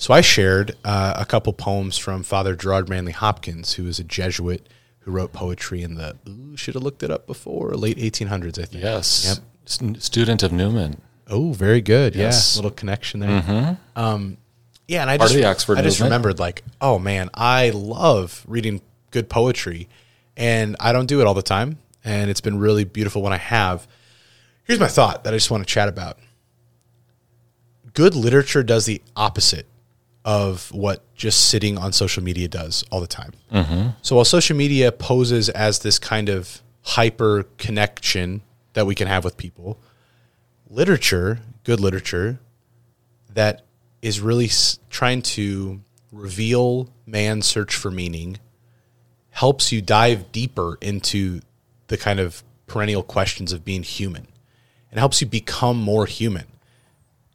So 0.00 0.14
I 0.14 0.20
shared 0.20 0.76
uh, 0.84 1.14
a 1.16 1.26
couple 1.26 1.52
poems 1.52 1.98
from 1.98 2.22
Father 2.22 2.54
Gerard 2.54 2.88
Manley 2.88 3.10
Hopkins, 3.12 3.74
who 3.74 3.82
was 3.84 3.98
a 3.98 4.04
Jesuit 4.04 4.68
who 5.00 5.10
wrote 5.10 5.32
poetry 5.32 5.82
in 5.82 5.96
the 5.96 6.16
ooh, 6.28 6.56
should 6.56 6.74
have 6.74 6.84
looked 6.84 7.02
it 7.02 7.10
up 7.10 7.26
before 7.26 7.72
late 7.74 7.98
1800s, 7.98 8.60
I 8.60 8.64
think. 8.64 8.84
Yes. 8.84 9.26
Yep. 9.26 9.96
S- 9.98 10.04
Student 10.04 10.44
of 10.44 10.52
Newman. 10.52 11.00
Oh, 11.26 11.52
very 11.52 11.80
good. 11.80 12.14
Yes. 12.14 12.54
Yeah, 12.54 12.58
little 12.62 12.70
connection 12.70 13.18
there. 13.20 13.76
Um, 13.96 14.36
yeah, 14.86 15.02
and 15.02 15.10
I 15.10 15.18
Part 15.18 15.26
just 15.30 15.34
of 15.34 15.42
the 15.42 15.48
Oxford 15.48 15.78
I 15.78 15.82
just 15.82 16.00
remembered 16.00 16.38
like, 16.38 16.62
oh 16.80 16.98
man, 17.00 17.28
I 17.34 17.70
love 17.70 18.44
reading 18.46 18.80
good 19.10 19.28
poetry, 19.28 19.88
and 20.36 20.76
I 20.78 20.92
don't 20.92 21.06
do 21.06 21.20
it 21.20 21.26
all 21.26 21.34
the 21.34 21.42
time, 21.42 21.76
and 22.04 22.30
it's 22.30 22.40
been 22.40 22.58
really 22.58 22.84
beautiful 22.84 23.20
when 23.20 23.32
I 23.32 23.36
have. 23.38 23.88
Here's 24.62 24.78
my 24.78 24.86
thought 24.86 25.24
that 25.24 25.34
I 25.34 25.36
just 25.36 25.50
want 25.50 25.66
to 25.66 25.70
chat 25.70 25.88
about. 25.88 26.18
Good 27.94 28.14
literature 28.14 28.62
does 28.62 28.86
the 28.86 29.02
opposite 29.16 29.66
of 30.28 30.70
what 30.72 31.02
just 31.14 31.48
sitting 31.48 31.78
on 31.78 31.90
social 31.90 32.22
media 32.22 32.46
does 32.46 32.84
all 32.90 33.00
the 33.00 33.06
time. 33.06 33.32
Mm-hmm. 33.50 33.88
So 34.02 34.16
while 34.16 34.26
social 34.26 34.54
media 34.54 34.92
poses 34.92 35.48
as 35.48 35.78
this 35.78 35.98
kind 35.98 36.28
of 36.28 36.60
hyper 36.82 37.44
connection 37.56 38.42
that 38.74 38.84
we 38.86 38.94
can 38.94 39.08
have 39.08 39.24
with 39.24 39.38
people, 39.38 39.80
literature, 40.68 41.38
good 41.64 41.80
literature, 41.80 42.40
that 43.32 43.62
is 44.02 44.20
really 44.20 44.44
s- 44.44 44.78
trying 44.90 45.22
to 45.22 45.80
reveal 46.12 46.90
man's 47.06 47.46
search 47.46 47.74
for 47.74 47.90
meaning, 47.90 48.36
helps 49.30 49.72
you 49.72 49.80
dive 49.80 50.30
deeper 50.30 50.76
into 50.82 51.40
the 51.86 51.96
kind 51.96 52.20
of 52.20 52.42
perennial 52.66 53.02
questions 53.02 53.50
of 53.50 53.64
being 53.64 53.82
human. 53.82 54.28
It 54.92 54.98
helps 54.98 55.22
you 55.22 55.26
become 55.26 55.78
more 55.78 56.04
human. 56.04 56.44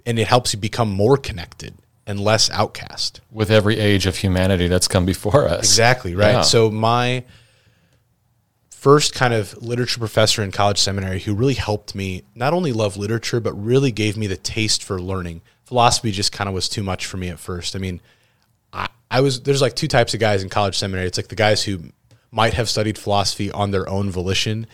And 0.05 0.19
it 0.19 0.27
helps 0.27 0.53
you 0.53 0.59
become 0.59 0.91
more 0.91 1.17
connected 1.17 1.73
and 2.05 2.19
less 2.19 2.49
outcast. 2.49 3.21
With 3.31 3.49
every 3.49 3.79
age 3.79 4.05
of 4.05 4.17
humanity 4.17 4.67
that's 4.67 4.87
come 4.87 5.05
before 5.05 5.47
us. 5.47 5.59
Exactly, 5.59 6.15
right? 6.15 6.31
Yeah. 6.31 6.41
So 6.41 6.69
my 6.69 7.23
first 8.69 9.13
kind 9.13 9.33
of 9.33 9.55
literature 9.63 9.99
professor 9.99 10.43
in 10.43 10.51
college 10.51 10.77
seminary 10.77 11.21
who 11.21 11.33
really 11.33 11.53
helped 11.53 11.95
me 11.95 12.23
not 12.35 12.53
only 12.53 12.73
love 12.73 12.97
literature 12.97 13.39
but 13.39 13.53
really 13.53 13.91
gave 13.91 14.17
me 14.17 14.27
the 14.27 14.35
taste 14.35 14.83
for 14.83 15.01
learning. 15.01 15.41
Philosophy 15.63 16.11
just 16.11 16.33
kind 16.33 16.49
of 16.49 16.53
was 16.53 16.67
too 16.67 16.83
much 16.83 17.05
for 17.05 17.15
me 17.15 17.29
at 17.29 17.39
first. 17.39 17.75
I 17.75 17.79
mean, 17.79 18.01
I, 18.73 18.89
I 19.09 19.21
was 19.21 19.41
there's 19.41 19.61
like 19.61 19.75
two 19.75 19.87
types 19.87 20.13
of 20.13 20.19
guys 20.19 20.43
in 20.43 20.49
college 20.49 20.77
seminary. 20.77 21.07
It's 21.07 21.17
like 21.17 21.29
the 21.29 21.35
guys 21.35 21.63
who 21.63 21.79
might 22.29 22.55
have 22.55 22.69
studied 22.69 22.97
philosophy 22.97 23.51
on 23.51 23.71
their 23.71 23.87
own 23.87 24.11
volition 24.11 24.67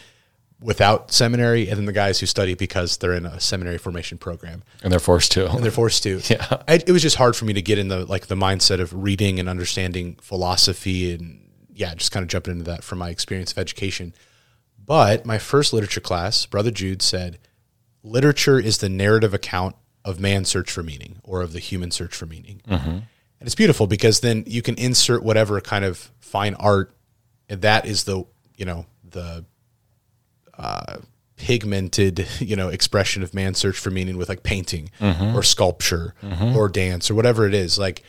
without 0.61 1.11
seminary, 1.11 1.69
and 1.69 1.77
then 1.77 1.85
the 1.85 1.93
guys 1.93 2.19
who 2.19 2.25
study 2.25 2.53
because 2.53 2.97
they're 2.97 3.13
in 3.13 3.25
a 3.25 3.39
seminary 3.39 3.77
formation 3.77 4.17
program 4.17 4.61
And 4.83 4.91
they're 4.91 4.99
forced 4.99 5.31
to. 5.33 5.49
and 5.49 5.63
they're 5.63 5.71
forced 5.71 6.03
to. 6.03 6.19
Yeah. 6.29 6.45
I, 6.67 6.75
it 6.75 6.91
was 6.91 7.01
just 7.01 7.15
hard 7.15 7.35
for 7.35 7.45
me 7.45 7.53
to 7.53 7.61
get 7.61 7.77
in 7.77 7.87
the 7.87 8.05
like 8.05 8.27
the 8.27 8.35
mindset 8.35 8.79
of 8.81 8.93
reading 8.93 9.39
and 9.39 9.47
understanding 9.47 10.17
philosophy 10.21 11.13
and 11.13 11.49
yeah, 11.73 11.93
just 11.95 12.11
kind 12.11 12.23
of 12.23 12.27
jumping 12.29 12.53
into 12.53 12.65
that 12.65 12.83
from 12.83 12.97
my 12.99 13.09
experience 13.09 13.51
of 13.53 13.57
education. 13.57 14.13
But 14.83 15.25
my 15.25 15.37
first 15.37 15.71
literature 15.71 16.01
class, 16.01 16.45
Brother 16.45 16.71
Jude 16.71 17.01
said, 17.01 17.39
literature 18.03 18.59
is 18.59 18.79
the 18.79 18.89
narrative 18.89 19.33
account 19.33 19.75
of 20.03 20.19
man's 20.19 20.49
search 20.49 20.71
for 20.71 20.83
meaning 20.83 21.19
or 21.23 21.41
of 21.41 21.53
the 21.53 21.59
human 21.59 21.91
search 21.91 22.15
for 22.15 22.25
meaning. 22.25 22.61
Mm-hmm. 22.67 22.89
And 22.89 23.05
it's 23.47 23.55
beautiful 23.55 23.87
because 23.87 24.19
then 24.19 24.43
you 24.47 24.61
can 24.61 24.75
insert 24.75 25.23
whatever 25.23 25.61
kind 25.61 25.85
of 25.85 26.11
fine 26.19 26.55
art 26.55 26.91
and 27.47 27.61
that 27.61 27.85
is 27.85 28.03
the, 28.03 28.23
you 28.55 28.65
know, 28.65 28.85
the 29.03 29.45
Uh, 30.59 30.97
pigmented, 31.39 32.27
you 32.39 32.55
know, 32.55 32.67
expression 32.67 33.23
of 33.23 33.33
man's 33.33 33.57
search 33.57 33.79
for 33.79 33.89
meaning 33.89 34.17
with 34.17 34.29
like 34.29 34.43
painting 34.43 34.91
mm-hmm. 34.99 35.35
or 35.35 35.41
sculpture 35.41 36.13
mm-hmm. 36.21 36.55
or 36.55 36.69
dance 36.69 37.09
or 37.09 37.15
whatever 37.15 37.47
it 37.47 37.53
is. 37.53 37.79
Like 37.79 38.03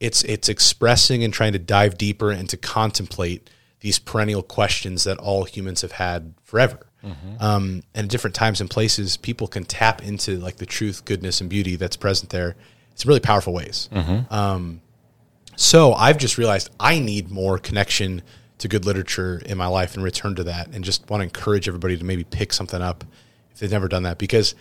it's 0.00 0.22
it's 0.24 0.48
expressing 0.48 1.24
and 1.24 1.32
trying 1.32 1.52
to 1.52 1.58
dive 1.58 1.96
deeper 1.96 2.30
and 2.30 2.48
to 2.50 2.56
contemplate 2.56 3.48
these 3.80 3.98
perennial 3.98 4.42
questions 4.42 5.04
that 5.04 5.18
all 5.18 5.44
humans 5.44 5.82
have 5.82 5.92
had 5.92 6.34
forever. 6.42 6.86
Mm-hmm. 7.04 7.42
Um, 7.42 7.82
and 7.94 8.06
at 8.06 8.10
different 8.10 8.34
times 8.34 8.60
and 8.60 8.68
places, 8.68 9.16
people 9.16 9.46
can 9.46 9.64
tap 9.64 10.02
into 10.02 10.38
like 10.38 10.56
the 10.56 10.66
truth, 10.66 11.04
goodness, 11.04 11.40
and 11.40 11.48
beauty 11.48 11.76
that's 11.76 11.96
present 11.96 12.30
there. 12.30 12.56
It's 12.92 13.06
really 13.06 13.20
powerful 13.20 13.52
ways. 13.52 13.88
Um, 14.30 14.80
so 15.54 15.92
I've 15.92 16.18
just 16.18 16.38
realized 16.38 16.70
I 16.80 16.98
need 16.98 17.30
more 17.30 17.58
connection 17.58 18.22
to 18.58 18.68
good 18.68 18.84
literature 18.84 19.40
in 19.46 19.56
my 19.56 19.66
life 19.66 19.94
and 19.94 20.02
return 20.02 20.34
to 20.36 20.44
that, 20.44 20.68
and 20.68 20.84
just 20.84 21.08
want 21.08 21.20
to 21.20 21.24
encourage 21.24 21.68
everybody 21.68 21.96
to 21.96 22.04
maybe 22.04 22.24
pick 22.24 22.52
something 22.52 22.82
up 22.82 23.04
if 23.52 23.58
they've 23.58 23.70
never 23.70 23.88
done 23.88 24.02
that 24.04 24.18
because 24.18 24.54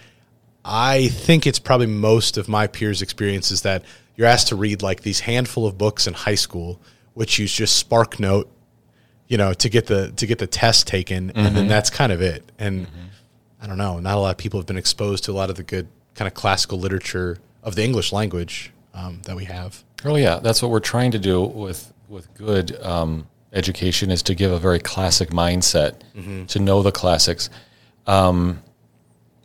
I 0.64 1.08
think 1.08 1.48
it's 1.48 1.60
probably 1.60 1.88
most 1.88 2.38
of 2.38 2.50
my 2.50 2.68
peers' 2.68 3.02
experiences 3.02 3.62
that 3.62 3.84
you're 4.16 4.28
asked 4.28 4.50
to 4.50 4.56
read 4.56 4.82
like 4.82 5.02
these 5.02 5.22
handful 5.22 5.66
of 5.66 5.78
books 5.78 6.08
in 6.08 6.14
high 6.14 6.36
school, 6.36 6.82
which 7.14 7.40
you 7.40 7.48
just 7.48 7.78
spark 7.78 8.20
note, 8.20 8.52
you 9.28 9.38
know, 9.38 9.54
to 9.54 9.70
get 9.70 9.88
the 9.88 10.12
to 10.18 10.28
get 10.28 10.40
the 10.40 10.48
test 10.48 10.88
taken, 10.88 11.32
and 11.32 11.56
then 11.56 11.68
that's 11.68 11.90
kind 11.90 12.12
of 12.12 12.22
it. 12.22 12.44
And 12.60 12.88
I 13.62 13.68
don't 13.68 13.78
know, 13.78 14.00
not 14.00 14.18
a 14.18 14.20
lot 14.20 14.32
of 14.32 14.38
people 14.38 14.60
have 14.60 14.68
been 14.68 14.78
exposed 14.78 15.24
to 15.26 15.32
a 15.32 15.34
lot 15.34 15.50
of 15.50 15.56
the 15.56 15.64
good 15.64 15.88
kind 16.16 16.28
of 16.28 16.34
classical 16.34 16.80
literature 16.80 17.38
of 17.64 17.76
the 17.76 17.84
English 17.84 18.12
language 18.12 18.72
um, 18.94 19.22
that 19.24 19.36
we 19.36 19.46
have. 19.46 19.84
Oh 20.04 20.16
yeah, 20.16 20.40
that's 20.40 20.62
what 20.62 20.70
we're 20.70 20.80
trying 20.80 21.12
to 21.12 21.20
do 21.20 21.42
with 21.42 21.94
with 22.10 22.34
good 22.34 22.78
um, 22.84 23.28
education 23.58 24.12
is 24.12 24.22
to 24.24 24.36
give 24.36 24.52
a 24.52 24.60
very 24.60 24.80
classic 24.80 25.30
mindset 25.30 25.94
to 26.48 26.60
know 26.60 26.82
the 26.84 26.92
classics. 26.92 27.50
Um, 28.06 28.62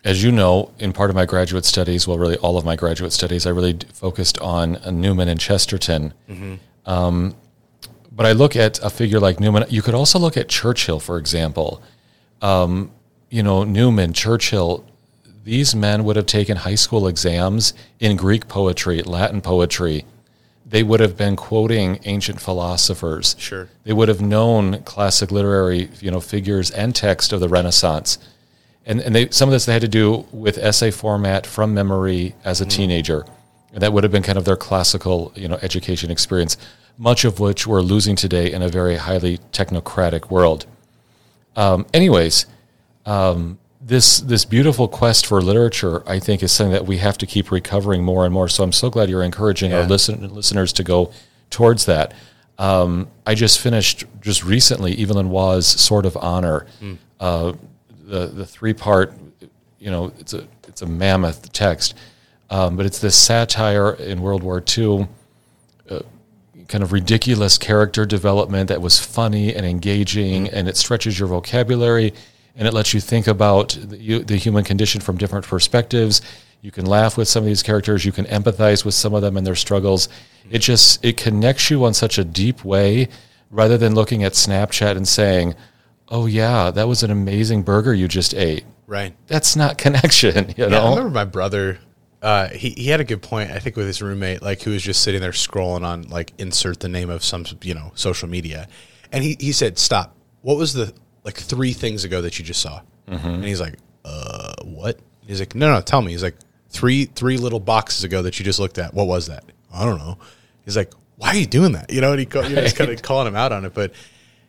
as 0.05 0.23
you 0.23 0.33
know, 0.33 0.71
in 0.79 0.93
part 0.93 1.11
of 1.11 1.17
my 1.17 1.27
graduate 1.27 1.65
studies, 1.65 2.07
well, 2.07 2.19
really 2.19 2.37
all 2.39 2.57
of 2.59 2.65
my 2.65 2.77
graduate 2.77 3.13
studies, 3.13 3.47
I 3.47 3.51
really 3.51 3.73
d- 3.75 3.87
focused 3.93 4.39
on 4.39 4.77
uh, 4.77 4.91
Newman 4.91 5.29
and 5.29 5.39
Chesterton. 5.41 6.13
Um, 6.87 7.35
but 8.11 8.27
I 8.27 8.33
look 8.33 8.57
at 8.57 8.79
a 8.83 8.91
figure 8.91 9.21
like 9.21 9.41
Newman. 9.41 9.65
You 9.69 9.81
could 9.83 9.95
also 9.95 10.19
look 10.19 10.37
at 10.37 10.49
Churchill, 10.49 11.01
for 11.01 11.19
example. 11.19 11.83
Um, 12.41 12.91
you 13.31 13.43
know, 13.43 13.65
Newman, 13.65 14.13
Churchill, 14.13 14.85
these 15.45 15.75
men 15.75 16.05
would 16.05 16.17
have 16.17 16.27
taken 16.27 16.57
high 16.59 16.75
school 16.75 17.07
exams 17.09 17.73
in 18.01 18.17
Greek 18.17 18.49
poetry, 18.49 19.03
Latin 19.03 19.41
poetry. 19.41 20.05
They 20.65 20.83
would 20.83 21.01
have 21.01 21.17
been 21.17 21.37
quoting 21.37 22.01
ancient 22.05 22.41
philosophers. 22.41 23.37
Sure. 23.39 23.69
They 23.85 23.93
would 23.93 24.09
have 24.09 24.21
known 24.21 24.83
classic 24.83 25.31
literary, 25.31 25.91
you 26.01 26.11
know, 26.11 26.21
figures 26.21 26.71
and 26.71 26.95
text 26.95 27.33
of 27.33 27.41
the 27.41 27.49
Renaissance. 27.49 28.19
And, 28.87 29.01
and 29.01 29.15
they, 29.15 29.29
some 29.29 29.49
of 29.49 29.53
this 29.53 29.67
they 29.67 29.73
had 29.73 29.83
to 29.83 29.89
do 29.89 30.27
with 30.33 30.59
essay 30.59 30.91
format 30.91 31.47
from 31.47 31.75
memory 31.75 32.35
as 32.45 32.61
a 32.61 32.67
teenager. 32.67 33.25
And 33.73 33.83
that 33.83 33.93
would 33.93 34.05
have 34.05 34.13
been 34.13 34.23
kind 34.23 34.39
of 34.39 34.45
their 34.45 34.57
classical, 34.57 35.33
you 35.35 35.49
know, 35.49 35.59
education 35.63 36.11
experience, 36.11 36.57
much 36.99 37.25
of 37.25 37.41
which 37.41 37.67
we're 37.67 37.81
losing 37.81 38.17
today 38.17 38.53
in 38.53 38.63
a 38.63 38.69
very 38.69 38.97
highly 38.97 39.39
technocratic 39.53 40.31
world. 40.31 40.67
Um, 41.57 41.87
anyways, 41.93 42.47
um, 43.07 43.59
this 43.85 44.21
this 44.21 44.45
beautiful 44.45 44.89
quest 44.89 45.27
for 45.27 45.43
literature, 45.43 46.03
I 46.09 46.19
think, 46.19 46.43
is 46.43 46.53
something 46.53 46.73
that 46.73 46.87
we 46.87 46.99
have 46.99 47.19
to 47.19 47.27
keep 47.27 47.51
recovering 47.51 48.05
more 48.05 48.25
and 48.25 48.33
more. 48.33 48.49
So 48.49 48.63
I'm 48.63 48.73
so 48.73 48.91
glad 48.91 49.11
you're 49.11 49.23
encouraging 49.23 49.73
our 49.73 49.83
listen, 49.87 50.33
listeners 50.35 50.73
to 50.75 50.85
go 50.85 51.13
towards 51.51 51.87
that. 51.87 52.15
Um, 52.59 53.09
I 53.27 53.35
just 53.35 53.59
finished 53.59 54.05
just 54.21 54.45
recently 54.45 55.01
Evelyn 55.03 55.31
Waugh's 55.31 55.67
Sword 55.67 56.07
of 56.07 56.17
Honor, 56.17 56.67
uh, 57.19 57.55
the 58.05 58.27
the 58.27 58.47
three 58.47 58.75
part. 58.75 59.15
You 59.79 59.91
know, 59.91 60.13
it's 60.21 60.33
a 60.33 60.47
it's 60.69 60.83
a 60.83 60.87
mammoth 60.87 61.53
text, 61.53 61.95
um, 62.51 62.77
but 62.77 62.87
it's 62.87 63.01
this 63.01 63.17
satire 63.17 63.95
in 63.95 64.21
World 64.23 64.45
War 64.45 64.63
II 64.79 65.09
kind 66.73 66.83
of 66.83 66.91
ridiculous 66.91 67.59
character 67.59 68.07
development 68.07 68.69
that 68.69 68.81
was 68.81 68.99
funny 68.99 69.55
and 69.55 69.67
engaging, 69.67 70.49
and 70.49 70.69
it 70.69 70.77
stretches 70.77 71.19
your 71.19 71.29
vocabulary 71.29 72.15
and 72.57 72.69
it 72.69 72.75
lets 72.75 72.93
you 72.93 73.01
think 73.01 73.27
about 73.27 73.77
the, 73.81 74.23
the 74.23 74.37
human 74.37 74.65
condition 74.65 75.01
from 75.01 75.17
different 75.17 75.47
perspectives. 75.47 76.21
You 76.61 76.71
can 76.71 76.87
laugh 76.87 77.17
with 77.17 77.29
some 77.29 77.43
of 77.43 77.47
these 77.47 77.63
characters. 77.63 78.05
You 78.05 78.13
can 78.13 78.25
empathize 78.27 78.85
with 78.85 78.95
some 78.95 79.15
of 79.15 79.23
them 79.23 79.37
and 79.37 79.47
their 79.47 79.57
struggles. 79.57 80.09
It 80.51 80.61
just 80.61 81.05
it 81.05 81.17
connects 81.17 81.71
you 81.71 81.85
on 81.85 81.95
such 81.95 82.19
a 82.19 82.25
deep 82.25 82.65
way, 82.65 83.09
rather 83.51 83.77
than 83.77 83.95
looking 83.95 84.23
at 84.23 84.33
Snapchat 84.33 84.97
and 84.97 85.09
saying, 85.09 85.55
"Oh 86.09 86.27
yeah, 86.27 86.71
that 86.71 86.87
was 86.87 87.03
an 87.03 87.11
amazing 87.11 87.63
burger 87.63 87.93
you 87.93 88.07
just 88.07 88.35
ate." 88.35 88.65
Right. 88.87 89.15
That's 89.27 89.57
not 89.57 89.79
connection, 89.87 90.51
you 90.57 90.69
Yeah, 90.69 90.79
I 90.79 90.91
remember 90.91 91.11
my 91.11 91.25
brother. 91.25 91.79
Uh, 92.21 92.49
he 92.51 92.71
he 92.71 92.89
had 92.89 93.01
a 93.01 93.05
good 93.05 93.23
point. 93.23 93.51
I 93.51 93.59
think 93.59 93.75
with 93.75 93.87
his 93.87 94.01
roommate, 94.01 94.43
like 94.43 94.63
who 94.63 94.71
was 94.71 94.83
just 94.83 95.03
sitting 95.03 95.21
there 95.21 95.33
scrolling 95.33 95.85
on 95.85 96.03
like 96.03 96.33
insert 96.39 96.79
the 96.79 96.89
name 96.89 97.11
of 97.11 97.25
some 97.25 97.45
you 97.63 97.75
know 97.75 97.91
social 97.97 98.29
media, 98.29 98.69
and 99.11 99.25
he 99.25 99.37
he 99.41 99.51
said, 99.51 99.79
"Stop. 99.79 100.15
What 100.43 100.57
was 100.57 100.75
the 100.75 100.95
like 101.25 101.37
three 101.37 101.73
things 101.73 102.05
ago 102.05 102.23
that 102.23 102.39
you 102.39 102.45
just 102.45 102.61
saw?" 102.61 102.81
And 103.07 103.45
he's 103.45 103.61
like, 103.61 103.77
"Uh, 104.05 104.55
what?" 104.63 104.99
He's 105.27 105.41
like, 105.41 105.55
"No, 105.55 105.73
no, 105.73 105.81
tell 105.81 106.03
me." 106.03 106.13
He's 106.13 106.23
like, 106.23 106.37
three 106.71 107.05
three 107.07 107.37
little 107.37 107.61
boxes 107.61 108.05
ago 108.05 108.23
that 108.23 108.39
you 108.39 108.45
just 108.45 108.59
looked 108.59 108.79
at. 108.79 108.95
What 108.95 109.07
was 109.07 109.27
that?" 109.27 109.45
I 109.73 109.85
don't 109.85 109.99
know. 109.99 110.19
He's 110.65 110.77
like, 110.77 110.93
"Why 111.17 111.29
are 111.29 111.37
you 111.37 111.47
doing 111.47 111.73
that?" 111.73 111.91
You 111.93 112.01
know, 112.01 112.13
and 112.13 112.21
he 112.21 112.27
you 112.33 112.55
know, 112.55 112.63
he's 112.63 112.73
kind 112.73 112.91
of 112.91 113.03
calling 113.09 113.27
him 113.27 113.37
out 113.37 113.53
on 113.53 113.65
it. 113.65 113.75
But 113.75 113.93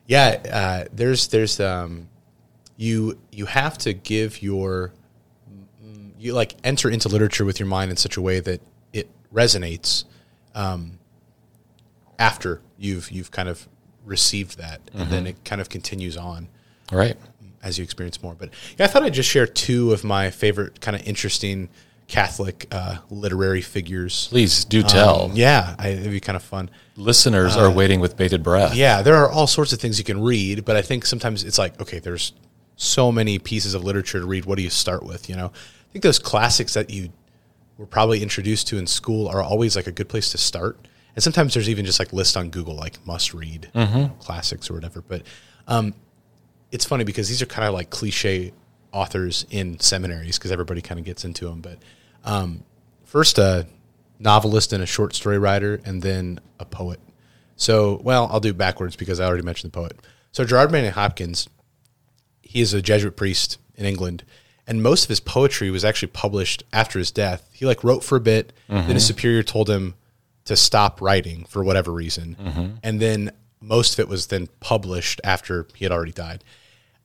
yeah, 0.07 0.39
uh, 0.51 0.89
there's 0.93 1.27
there's 1.27 1.59
um, 1.59 2.07
you 2.77 3.19
you 3.31 3.45
have 3.45 3.77
to 3.79 3.93
give 3.93 4.41
your 4.41 4.93
you 6.17 6.33
like 6.33 6.55
enter 6.63 6.89
into 6.89 7.09
literature 7.09 7.45
with 7.45 7.59
your 7.59 7.67
mind 7.67 7.91
in 7.91 7.97
such 7.97 8.17
a 8.17 8.21
way 8.21 8.39
that 8.39 8.61
it 8.93 9.09
resonates 9.33 10.05
um, 10.55 10.99
after 12.17 12.61
you've 12.77 13.11
you've 13.11 13.31
kind 13.31 13.49
of 13.49 13.67
received 14.05 14.57
that, 14.57 14.81
and 14.93 15.09
then 15.09 15.27
it 15.27 15.43
kind 15.45 15.61
of 15.61 15.69
continues 15.69 16.17
on 16.17 16.47
Right. 16.91 17.17
as 17.63 17.77
you 17.77 17.83
experience 17.83 18.21
more. 18.21 18.35
But 18.35 18.49
yeah, 18.77 18.85
I 18.85 18.87
thought 18.87 19.03
I'd 19.03 19.13
just 19.13 19.29
share 19.29 19.47
two 19.47 19.93
of 19.93 20.03
my 20.03 20.29
favorite 20.29 20.81
kind 20.81 20.95
of 20.95 21.07
interesting 21.07 21.69
Catholic 22.07 22.67
uh, 22.71 22.97
literary 23.09 23.61
figures. 23.61 24.27
Please 24.27 24.65
do 24.65 24.83
tell. 24.83 25.23
Um, 25.23 25.31
yeah, 25.35 25.75
I, 25.79 25.89
it'd 25.89 26.11
be 26.11 26.19
kind 26.19 26.35
of 26.35 26.43
fun. 26.43 26.69
Listeners 26.97 27.55
are 27.55 27.71
waiting 27.71 27.99
with 28.01 28.17
bated 28.17 28.43
breath. 28.43 28.75
Yeah, 28.75 29.01
there 29.01 29.15
are 29.15 29.29
all 29.29 29.47
sorts 29.47 29.73
of 29.73 29.79
things 29.79 29.97
you 29.97 30.03
can 30.05 30.21
read, 30.21 30.65
but 30.65 30.75
I 30.75 30.81
think 30.81 31.05
sometimes 31.05 31.43
it's 31.43 31.57
like, 31.57 31.79
okay, 31.81 31.99
there's 31.99 32.33
so 32.75 33.11
many 33.11 33.39
pieces 33.39 33.73
of 33.73 33.83
literature 33.83 34.19
to 34.19 34.25
read. 34.25 34.45
What 34.45 34.57
do 34.57 34.63
you 34.63 34.69
start 34.69 35.03
with? 35.03 35.29
You 35.29 35.37
know, 35.37 35.45
I 35.47 35.91
think 35.93 36.03
those 36.03 36.19
classics 36.19 36.73
that 36.73 36.89
you 36.89 37.09
were 37.77 37.85
probably 37.87 38.21
introduced 38.21 38.67
to 38.67 38.77
in 38.77 38.85
school 38.85 39.27
are 39.29 39.41
always 39.41 39.75
like 39.75 39.87
a 39.87 39.91
good 39.91 40.09
place 40.09 40.29
to 40.31 40.37
start. 40.37 40.77
And 41.15 41.23
sometimes 41.23 41.53
there's 41.53 41.69
even 41.69 41.85
just 41.85 41.99
like 41.99 42.11
lists 42.13 42.35
on 42.35 42.49
Google, 42.49 42.75
like 42.75 43.03
must 43.07 43.33
read 43.33 43.69
classics 44.19 44.69
or 44.69 44.73
whatever. 44.73 45.01
But 45.01 45.23
um, 45.67 45.93
it's 46.73 46.85
funny 46.85 47.03
because 47.03 47.29
these 47.29 47.41
are 47.41 47.45
kind 47.45 47.67
of 47.67 47.73
like 47.73 47.91
cliche 47.91 48.51
authors 48.91 49.45
in 49.51 49.79
seminaries 49.79 50.39
because 50.39 50.51
everybody 50.51 50.81
kind 50.81 50.99
of 50.99 51.05
gets 51.05 51.23
into 51.23 51.45
them. 51.45 51.61
But 51.61 51.77
um, 52.25 52.63
first, 53.05 53.37
a 53.37 53.67
novelist 54.19 54.73
and 54.73 54.81
a 54.81 54.87
short 54.87 55.13
story 55.13 55.37
writer, 55.37 55.79
and 55.85 56.01
then 56.01 56.39
a 56.59 56.65
poet. 56.65 56.99
So, 57.57 58.01
well, 58.03 58.27
I'll 58.31 58.39
do 58.39 58.49
it 58.49 58.57
backwards 58.57 58.95
because 58.95 59.19
I 59.19 59.25
already 59.25 59.43
mentioned 59.43 59.71
the 59.71 59.77
poet. 59.77 59.99
So, 60.31 60.43
Gerard 60.45 60.71
Manley 60.71 60.89
Hopkins, 60.89 61.47
he 62.41 62.59
is 62.59 62.73
a 62.73 62.81
Jesuit 62.81 63.15
priest 63.15 63.59
in 63.75 63.85
England, 63.85 64.23
and 64.65 64.81
most 64.81 65.03
of 65.03 65.09
his 65.09 65.19
poetry 65.19 65.69
was 65.69 65.85
actually 65.85 66.07
published 66.07 66.63
after 66.73 66.97
his 66.97 67.11
death. 67.11 67.47
He 67.53 67.67
like 67.67 67.83
wrote 67.83 68.03
for 68.03 68.15
a 68.15 68.19
bit, 68.21 68.51
then 68.67 68.85
his 68.95 69.05
superior 69.05 69.43
told 69.43 69.69
him 69.69 69.93
to 70.45 70.55
stop 70.55 71.01
writing 71.01 71.45
for 71.45 71.63
whatever 71.63 71.91
reason, 71.91 72.79
and 72.81 72.99
then 72.99 73.31
most 73.61 73.93
of 73.93 73.99
it 73.99 74.07
was 74.09 74.27
then 74.27 74.47
published 74.59 75.21
after 75.23 75.67
he 75.75 75.85
had 75.85 75.91
already 75.91 76.11
died. 76.11 76.43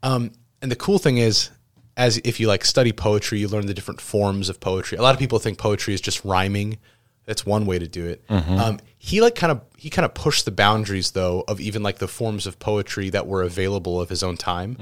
Um, 0.02 0.32
and 0.62 0.70
the 0.70 0.76
cool 0.76 0.98
thing 0.98 1.18
is, 1.18 1.50
as 1.96 2.18
if 2.24 2.38
you 2.38 2.46
like 2.46 2.64
study 2.64 2.92
poetry, 2.92 3.40
you 3.40 3.48
learn 3.48 3.66
the 3.66 3.74
different 3.74 4.00
forms 4.00 4.48
of 4.48 4.60
poetry. 4.60 4.98
A 4.98 5.02
lot 5.02 5.14
of 5.14 5.18
people 5.18 5.38
think 5.38 5.58
poetry 5.58 5.94
is 5.94 6.00
just 6.00 6.24
rhyming. 6.24 6.78
That's 7.26 7.44
one 7.44 7.66
way 7.66 7.78
to 7.78 7.86
do 7.86 8.06
it. 8.06 8.22
Um, 8.30 8.80
he 8.96 9.20
like 9.20 9.34
kind 9.34 9.50
of 9.52 9.60
he 9.76 9.90
kind 9.90 10.06
of 10.06 10.14
pushed 10.14 10.44
the 10.44 10.50
boundaries 10.50 11.10
though 11.10 11.44
of 11.46 11.60
even 11.60 11.82
like 11.82 11.98
the 11.98 12.08
forms 12.08 12.46
of 12.46 12.58
poetry 12.58 13.10
that 13.10 13.26
were 13.26 13.42
available 13.42 14.00
of 14.00 14.08
his 14.08 14.22
own 14.22 14.36
time. 14.36 14.76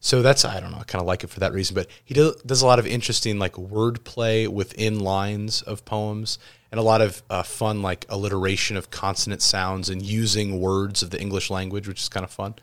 So 0.00 0.20
that's 0.22 0.44
I 0.44 0.60
don't 0.60 0.72
know, 0.72 0.78
I 0.78 0.84
kind 0.84 1.00
of 1.00 1.06
like 1.06 1.24
it 1.24 1.30
for 1.30 1.40
that 1.40 1.52
reason. 1.52 1.74
But 1.74 1.86
he 2.04 2.12
does, 2.14 2.36
does 2.42 2.60
a 2.62 2.66
lot 2.66 2.78
of 2.78 2.86
interesting 2.86 3.38
like 3.38 3.54
wordplay 3.54 4.46
within 4.46 5.00
lines 5.00 5.62
of 5.62 5.84
poems, 5.84 6.38
and 6.70 6.78
a 6.78 6.82
lot 6.82 7.00
of 7.00 7.22
uh, 7.30 7.42
fun 7.42 7.80
like 7.80 8.04
alliteration 8.10 8.76
of 8.76 8.90
consonant 8.90 9.40
sounds 9.40 9.88
and 9.88 10.02
using 10.02 10.60
words 10.60 11.02
of 11.02 11.10
the 11.10 11.20
English 11.20 11.48
language, 11.48 11.88
which 11.88 12.02
is 12.02 12.08
kind 12.08 12.24
of 12.24 12.30
fun. 12.30 12.56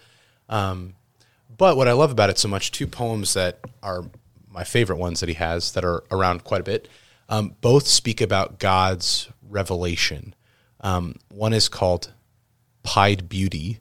Um, 0.47 0.93
but 1.57 1.77
what 1.77 1.87
I 1.87 1.93
love 1.93 2.11
about 2.11 2.29
it 2.29 2.37
so 2.37 2.47
much, 2.47 2.71
two 2.71 2.87
poems 2.87 3.33
that 3.33 3.59
are 3.81 4.05
my 4.49 4.63
favorite 4.63 4.97
ones 4.97 5.19
that 5.19 5.29
he 5.29 5.35
has 5.35 5.71
that 5.73 5.83
are 5.83 6.03
around 6.11 6.43
quite 6.43 6.61
a 6.61 6.63
bit, 6.63 6.87
um, 7.29 7.55
both 7.61 7.87
speak 7.87 8.21
about 8.21 8.59
God's 8.59 9.29
revelation. 9.49 10.35
Um, 10.81 11.15
one 11.29 11.53
is 11.53 11.69
called 11.69 12.13
Pied 12.83 13.27
Beauty, 13.29 13.79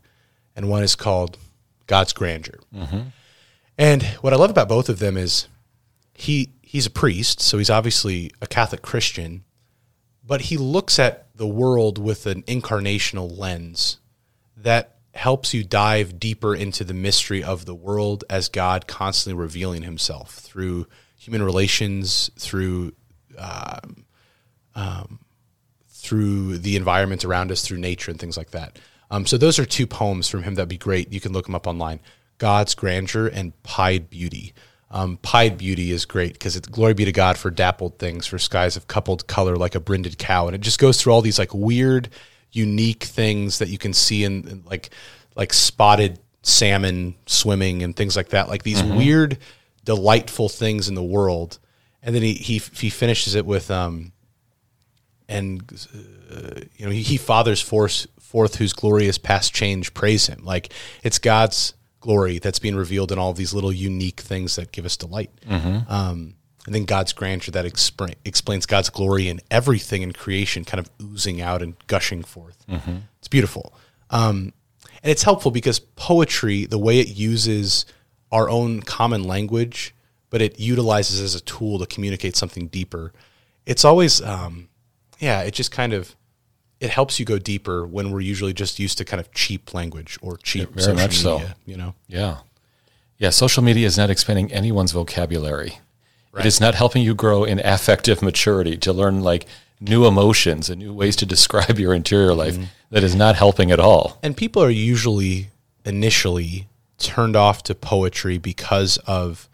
and 0.57 0.69
one 0.69 0.83
is 0.83 0.95
called 0.95 1.38
God's 1.87 2.12
Grandeur. 2.12 2.59
And 3.79 4.02
what 4.21 4.33
I 4.33 4.37
love 4.37 4.50
about 4.50 4.69
both 4.69 4.88
of 4.88 4.99
them 4.99 5.17
is 5.17 5.49
he 6.14 6.50
he's 6.62 6.87
a 6.87 6.91
priest, 6.91 7.41
so 7.41 7.59
he's 7.59 7.71
obviously 7.71 8.31
a 8.41 8.47
Catholic 8.47 8.83
Christian, 8.83 9.45
but 10.25 10.43
he 10.43 10.57
looks 10.57 10.99
at 10.99 11.26
the 11.35 11.47
world 11.47 11.99
with 11.99 12.26
an 12.26 12.43
incarnational 12.45 13.37
lens 13.37 13.99
that 14.57 14.97
helps 15.14 15.52
you 15.52 15.62
dive 15.62 16.19
deeper 16.19 16.54
into 16.54 16.85
the 16.85 16.95
mystery 16.95 17.45
of 17.45 17.64
the 17.66 17.75
world 17.75 18.25
as 18.31 18.49
God 18.49 18.87
constantly 18.87 19.40
revealing 19.40 19.83
himself 19.83 20.35
through 20.35 20.87
human 21.19 21.42
relations, 21.42 22.31
through 22.38 22.92
um, 23.38 24.04
um, 24.75 25.21
through 25.88 26.59
the 26.59 26.76
environment 26.76 27.25
around 27.25 27.52
us, 27.52 27.62
through 27.62 27.78
nature 27.78 28.11
and 28.11 28.19
things 28.19 28.37
like 28.37 28.50
that. 28.50 28.78
Um, 29.11 29.26
so 29.26 29.37
those 29.37 29.59
are 29.59 29.66
two 29.66 29.87
poems 29.87 30.28
from 30.28 30.42
him 30.42 30.54
that'd 30.54 30.69
be 30.69 30.78
great. 30.78 31.12
You 31.12 31.21
can 31.21 31.33
look 31.33 31.47
them 31.47 31.54
up 31.54 31.66
online. 31.66 32.00
God's 32.38 32.75
grandeur 32.75 33.28
and 33.28 33.52
pied 33.62 34.11
beauty. 34.11 34.54
Um, 34.90 35.19
pied 35.19 35.57
beauty 35.59 35.92
is 35.92 36.04
great 36.04 36.33
because 36.33 36.57
it's 36.57 36.69
glory 36.69 36.95
be 36.95 37.04
to 37.04 37.12
God 37.12 37.38
for 37.38 37.50
dappled 37.50 37.99
things, 37.99 38.26
for 38.26 38.38
skies 38.38 38.76
of 38.76 38.88
coupled 38.88 39.26
color 39.26 39.57
like 39.57 39.75
a 39.75 39.81
brinded 39.81 40.19
cow, 40.19 40.47
and 40.47 40.54
it 40.54 40.61
just 40.61 40.78
goes 40.78 41.00
through 41.00 41.12
all 41.12 41.23
these 41.23 41.38
like 41.38 41.54
weird, 41.54 42.11
unique 42.52 43.04
things 43.04 43.59
that 43.59 43.68
you 43.68 43.78
can 43.78 43.92
see 43.92 44.25
in, 44.25 44.47
in 44.49 44.62
like 44.64 44.90
like 45.35 45.52
spotted 45.52 46.18
salmon 46.42 47.14
swimming 47.26 47.82
and 47.82 47.97
things 47.97 48.16
like 48.16 48.28
that, 48.30 48.49
like 48.49 48.62
these 48.62 48.82
weird, 48.82 49.38
delightful 49.85 50.49
things 50.49 50.88
in 50.88 50.94
the 50.94 51.02
world. 51.02 51.59
And 52.02 52.14
then 52.14 52.23
he 52.23 52.35
he 52.35 52.59
he 52.59 52.90
finishes 52.90 53.35
it 53.35 53.47
with 53.47 53.71
um, 53.71 54.12
and 55.28 55.62
uh, 56.30 56.61
you 56.76 56.87
know 56.87 56.92
he, 56.92 57.02
he 57.02 57.16
fathers 57.16 57.61
forth 57.61 58.06
forth 58.21 58.56
whose 58.56 58.73
glorious 58.73 59.18
past 59.18 59.54
change 59.54 59.94
praise 59.94 60.26
him. 60.26 60.44
Like 60.44 60.73
it's 61.02 61.18
God's 61.18 61.75
glory 62.00 62.38
that's 62.38 62.59
being 62.59 62.75
revealed 62.75 63.12
in 63.12 63.18
all 63.18 63.30
of 63.30 63.37
these 63.37 63.54
little 63.54 63.73
unique 63.73 64.21
things 64.21 64.56
that 64.56 64.73
give 64.73 64.85
us 64.85 64.97
delight. 64.97 65.30
Um, 65.88 66.35
and 66.66 66.75
then 66.75 66.85
God's 66.85 67.12
grandeur 67.12 67.50
that 67.52 67.64
expra- 67.64 68.14
explains 68.25 68.66
God's 68.66 68.88
glory 68.88 69.28
in 69.28 69.40
everything 69.50 70.02
in 70.02 70.12
creation, 70.12 70.64
kind 70.64 70.78
of 70.78 70.90
oozing 71.02 71.40
out 71.40 71.61
and 71.62 71.75
gushing 71.88 72.23
forth. 72.23 72.64
It's 73.19 73.28
beautiful. 73.28 73.73
Um, 74.11 74.52
and 75.02 75.11
it's 75.11 75.25
helpful 75.25 75.50
because 75.50 75.81
poetry, 75.81 76.66
the 76.66 76.78
way 76.78 77.00
it 77.00 77.09
uses 77.09 77.85
our 78.31 78.49
own 78.49 78.81
common 78.83 79.25
language, 79.25 79.95
but 80.31 80.40
it 80.40 80.59
utilizes 80.61 81.21
as 81.21 81.35
a 81.35 81.40
tool 81.40 81.78
to 81.81 81.87
communicate 81.87 82.37
something 82.37 82.69
deeper. 82.69 83.12
It's 83.66 83.85
always, 83.85 84.23
um, 84.23 84.69
yeah, 85.19 85.40
it 85.42 85.54
just 85.54 85.73
kind 85.73 85.92
of 85.92 86.14
it 86.81 86.90
helps 86.90 87.21
you 87.21 87.25
go 87.25 87.38
deeper 87.38 87.87
when 87.87 88.11
we're 88.11 88.21
usually 88.21 88.52
just 88.52 88.81
used 88.81 88.99
to 88.99 89.04
kind 89.04 89.21
of 89.21 89.31
cheap 89.33 89.73
language 89.73 90.19
or 90.21 90.37
cheap 90.37 90.71
very 90.71 90.83
social 90.83 90.95
much 90.97 91.16
so. 91.19 91.38
media, 91.38 91.54
You 91.64 91.76
know, 91.76 91.95
Yeah. 92.09 92.38
Yeah. 93.19 93.31
Social 93.31 93.62
media 93.62 93.87
is 93.87 93.97
not 93.97 94.11
expanding 94.11 94.52
anyone's 94.52 94.90
vocabulary. 94.90 95.78
It 96.39 96.47
is 96.47 96.61
not 96.61 96.75
helping 96.75 97.03
you 97.03 97.15
grow 97.15 97.45
in 97.45 97.61
affective 97.65 98.23
maturity 98.23 98.77
to 98.79 98.93
learn 98.93 99.21
like 99.23 99.47
new 99.81 100.07
emotions 100.07 100.71
and 100.71 100.81
new 100.81 100.95
ways 100.95 101.17
to 101.17 101.27
describe 101.27 101.79
your 101.79 101.93
interior 101.93 102.35
life. 102.35 102.55
Mm-hmm. 102.55 102.65
That 102.91 103.03
is 103.03 103.15
not 103.15 103.37
helping 103.37 103.71
at 103.71 103.81
all. 103.81 104.19
and 104.23 104.37
people 104.37 104.62
are 104.62 104.71
usually 104.71 105.49
initially 105.85 106.69
turned 106.99 107.35
off 107.37 107.62
to 107.65 107.75
poetry 107.75 108.39
because 108.39 108.99
of 108.99 109.49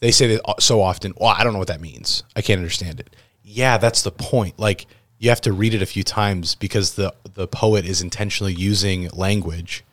they 0.00 0.10
say 0.10 0.26
that 0.28 0.60
so 0.60 0.80
often 0.80 1.12
well 1.18 1.34
i 1.36 1.42
don't 1.44 1.52
know 1.52 1.58
what 1.58 1.68
that 1.68 1.80
means. 1.80 2.22
I 2.34 2.40
can't 2.42 2.58
understand 2.58 3.00
it. 3.00 3.14
Yeah 3.42 3.78
that's 3.78 4.02
the 4.02 4.10
point. 4.10 4.58
Like 4.58 4.86
you 5.18 5.28
have 5.28 5.40
to 5.42 5.52
read 5.52 5.74
it 5.74 5.82
a 5.82 5.86
few 5.86 6.02
times 6.04 6.54
because 6.54 6.94
the 6.94 7.14
the 7.34 7.46
poet 7.48 7.84
is 7.84 8.00
intentionally 8.00 8.54
using 8.54 9.08
language. 9.10 9.84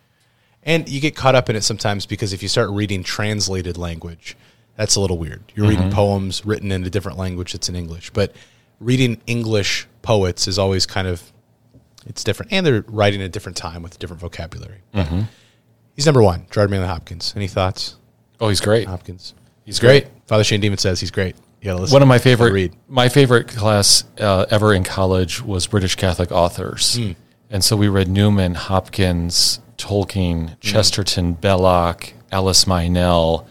And 0.63 0.87
you 0.87 1.01
get 1.01 1.15
caught 1.15 1.33
up 1.35 1.49
in 1.49 1.55
it 1.55 1.63
sometimes 1.63 2.05
because 2.05 2.33
if 2.33 2.43
you 2.43 2.49
start 2.49 2.69
reading 2.69 3.03
translated 3.03 3.77
language 3.77 4.37
that's 4.81 4.95
a 4.95 4.99
little 4.99 5.17
weird 5.17 5.41
you're 5.55 5.67
reading 5.67 5.91
poems 5.91 6.43
written 6.45 6.71
in 6.71 6.83
a 6.83 6.89
different 6.89 7.17
language 7.17 7.53
that's 7.53 7.69
in 7.69 7.75
english 7.75 8.09
but 8.11 8.33
reading 8.79 9.21
english 9.27 9.87
poets 10.01 10.47
is 10.47 10.57
always 10.59 10.85
kind 10.85 11.07
of 11.07 11.31
it's 12.07 12.23
different, 12.23 12.51
and 12.51 12.65
they're 12.65 12.83
writing 12.87 13.21
at 13.21 13.25
a 13.25 13.29
different 13.29 13.55
time 13.57 13.83
with 13.83 13.93
a 13.93 13.97
different 13.99 14.19
vocabulary. 14.21 14.79
He's 15.95 16.05
number 16.07 16.23
one, 16.23 16.47
Gerard 16.49 16.71
Manley 16.71 16.87
Hopkins. 16.87 17.31
Any 17.35 17.47
thoughts? 17.47 17.95
Oh, 18.39 18.49
he's 18.49 18.59
great. 18.59 18.87
Hopkins. 18.87 19.35
He's 19.65 19.79
great. 19.79 20.07
Father 20.25 20.43
Shane 20.43 20.61
Demon 20.61 20.79
says 20.79 20.99
he's 20.99 21.11
great. 21.11 21.35
You 21.61 21.65
gotta 21.65 21.81
listen. 21.81 21.93
One 21.93 22.01
of 22.01 22.07
my 22.07 22.17
favorite 22.17 22.53
read. 22.53 22.73
my 22.87 23.07
favorite 23.07 23.47
class 23.49 24.03
uh, 24.19 24.47
ever 24.49 24.73
in 24.73 24.83
college 24.83 25.43
was 25.43 25.67
British 25.67 25.95
Catholic 25.95 26.31
authors, 26.31 26.95
Hmm. 26.95 27.11
and 27.51 27.63
so 27.63 27.75
we 27.77 27.87
read 27.87 28.07
Newman, 28.07 28.55
Hopkins, 28.55 29.57
Hmm. 29.57 29.61
Tolkien, 29.77 30.59
Chesterton, 30.59 31.33
Belloc, 31.33 32.13
Alice 32.31 32.65
Meynell. 32.65 33.45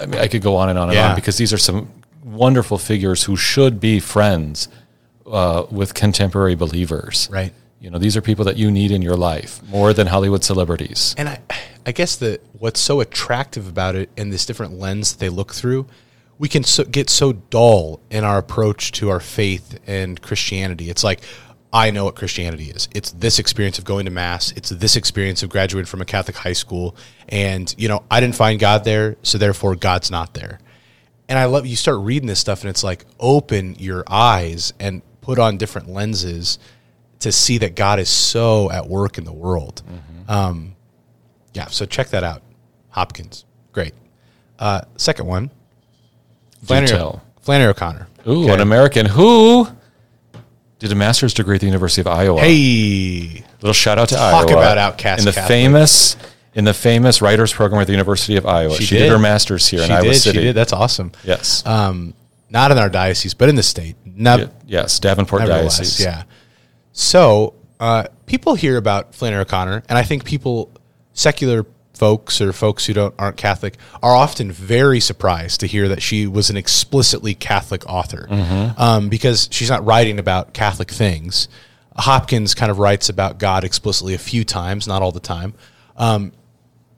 I 0.00 0.06
mean, 0.06 0.20
I 0.20 0.28
could 0.28 0.42
go 0.42 0.56
on 0.56 0.68
and 0.68 0.78
on 0.78 0.88
and 0.88 0.94
Yeah. 0.96 1.10
on 1.10 1.14
because 1.14 1.36
these 1.36 1.52
are 1.52 1.58
some 1.58 1.88
wonderful 2.24 2.78
figures 2.78 3.24
who 3.24 3.36
should 3.36 3.80
be 3.80 4.00
friends 4.00 4.68
uh, 5.26 5.64
with 5.70 5.94
contemporary 5.94 6.54
believers. 6.54 7.28
Right. 7.30 7.52
You 7.80 7.90
know, 7.90 7.98
these 7.98 8.16
are 8.16 8.22
people 8.22 8.44
that 8.46 8.56
you 8.56 8.70
need 8.70 8.90
in 8.90 9.02
your 9.02 9.16
life 9.16 9.62
more 9.68 9.92
than 9.92 10.06
Hollywood 10.06 10.42
celebrities. 10.42 11.14
And 11.18 11.28
I, 11.28 11.40
I 11.86 11.92
guess 11.92 12.16
that 12.16 12.40
what's 12.58 12.80
so 12.80 13.00
attractive 13.00 13.68
about 13.68 13.94
it 13.94 14.08
and 14.16 14.32
this 14.32 14.46
different 14.46 14.78
lens 14.78 15.12
that 15.12 15.18
they 15.18 15.28
look 15.28 15.52
through, 15.52 15.86
we 16.38 16.48
can 16.48 16.64
so, 16.64 16.84
get 16.84 17.10
so 17.10 17.32
dull 17.32 18.00
in 18.10 18.24
our 18.24 18.38
approach 18.38 18.90
to 18.92 19.10
our 19.10 19.20
faith 19.20 19.78
and 19.86 20.20
Christianity. 20.22 20.88
It's 20.88 21.04
like, 21.04 21.20
I 21.74 21.90
know 21.90 22.04
what 22.04 22.14
Christianity 22.14 22.70
is. 22.70 22.88
It's 22.94 23.10
this 23.10 23.38
experience 23.40 23.78
of 23.80 23.84
going 23.84 24.04
to 24.04 24.10
mass. 24.12 24.52
It's 24.52 24.70
this 24.70 24.94
experience 24.94 25.42
of 25.42 25.50
graduating 25.50 25.86
from 25.86 26.00
a 26.00 26.04
Catholic 26.04 26.36
high 26.36 26.52
school. 26.52 26.94
And, 27.28 27.74
you 27.76 27.88
know, 27.88 28.04
I 28.08 28.20
didn't 28.20 28.36
find 28.36 28.60
God 28.60 28.84
there, 28.84 29.16
so 29.24 29.38
therefore 29.38 29.74
God's 29.74 30.08
not 30.10 30.34
there. 30.34 30.60
And 31.28 31.36
I 31.36 31.46
love 31.46 31.66
you 31.66 31.74
start 31.74 31.98
reading 32.00 32.28
this 32.28 32.38
stuff 32.38 32.60
and 32.60 32.70
it's 32.70 32.84
like 32.84 33.04
open 33.18 33.74
your 33.78 34.04
eyes 34.08 34.72
and 34.78 35.02
put 35.20 35.38
on 35.40 35.56
different 35.58 35.88
lenses 35.88 36.58
to 37.20 37.32
see 37.32 37.58
that 37.58 37.74
God 37.74 37.98
is 37.98 38.08
so 38.08 38.70
at 38.70 38.86
work 38.88 39.18
in 39.18 39.24
the 39.24 39.32
world. 39.32 39.82
Um, 40.28 40.76
yeah, 41.54 41.66
so 41.66 41.86
check 41.86 42.08
that 42.10 42.22
out. 42.22 42.42
Hopkins, 42.90 43.46
great. 43.72 43.94
Uh, 44.60 44.82
second 44.96 45.26
one, 45.26 45.50
Flannery. 46.62 46.88
Flannery 47.40 47.68
O'Connor. 47.70 48.06
Ooh, 48.28 48.44
Okay. 48.44 48.52
an 48.54 48.60
American 48.60 49.06
who 49.06 49.66
did 50.78 50.92
a 50.92 50.94
master's 50.94 51.34
degree 51.34 51.56
at 51.56 51.60
the 51.60 51.66
University 51.66 52.00
of 52.00 52.06
Iowa. 52.06 52.40
Hey, 52.40 53.44
Little 53.60 53.72
shout 53.72 53.98
out 53.98 54.08
to 54.10 54.16
Talk 54.16 54.48
Iowa. 54.48 54.60
about 54.60 54.78
outcast 54.78 55.20
in 55.20 55.24
the 55.26 55.32
Catholic. 55.32 55.48
famous 55.48 56.16
in 56.54 56.64
the 56.64 56.74
famous 56.74 57.20
writers 57.20 57.52
program 57.52 57.80
at 57.80 57.86
the 57.86 57.92
University 57.92 58.36
of 58.36 58.46
Iowa. 58.46 58.74
She, 58.76 58.96
did. 58.96 59.10
her 59.10 59.18
master's 59.18 59.66
here 59.66 59.80
she 59.80 59.86
in 59.86 59.92
Iowa 59.92 60.14
City. 60.14 60.38
She 60.38 60.44
did. 60.44 60.54
That's 60.54 60.72
awesome. 60.72 61.12
Yes. 61.24 61.64
Um, 61.66 62.14
not 62.50 62.70
in 62.70 62.78
our 62.78 62.88
diocese, 62.88 63.34
but 63.34 63.48
in 63.48 63.56
the 63.56 63.62
state. 63.62 63.96
Yeah, 64.16 64.46
yes, 64.66 65.00
Davenport 65.00 65.42
Diocese. 65.46 66.00
Yeah. 66.00 66.22
So 66.92 67.54
uh, 67.80 68.04
people 68.26 68.54
hear 68.54 68.76
about 68.76 69.14
Flannery 69.14 69.40
O'Connor, 69.40 69.82
and 69.88 69.98
I 69.98 70.04
think 70.04 70.24
people, 70.24 70.70
secular 71.14 71.66
folks 71.94 72.40
or 72.40 72.52
folks 72.52 72.86
who 72.86 72.92
don't 72.92 73.14
aren't 73.18 73.36
Catholic, 73.36 73.76
are 74.02 74.14
often 74.14 74.50
very 74.52 75.00
surprised 75.00 75.60
to 75.60 75.66
hear 75.66 75.88
that 75.88 76.02
she 76.02 76.26
was 76.26 76.50
an 76.50 76.56
explicitly 76.56 77.34
Catholic 77.34 77.86
author, 77.86 78.26
um, 78.76 79.08
because 79.08 79.48
she's 79.50 79.70
not 79.70 79.84
writing 79.84 80.18
about 80.18 80.52
Catholic 80.52 80.90
things. 80.90 81.48
Hopkins 81.96 82.54
kind 82.54 82.70
of 82.70 82.78
writes 82.78 83.08
about 83.08 83.38
God 83.38 83.62
explicitly 83.64 84.14
a 84.14 84.18
few 84.18 84.44
times, 84.44 84.86
not 84.88 85.00
all 85.00 85.12
the 85.12 85.20
time. 85.20 85.54
Um, 85.96 86.32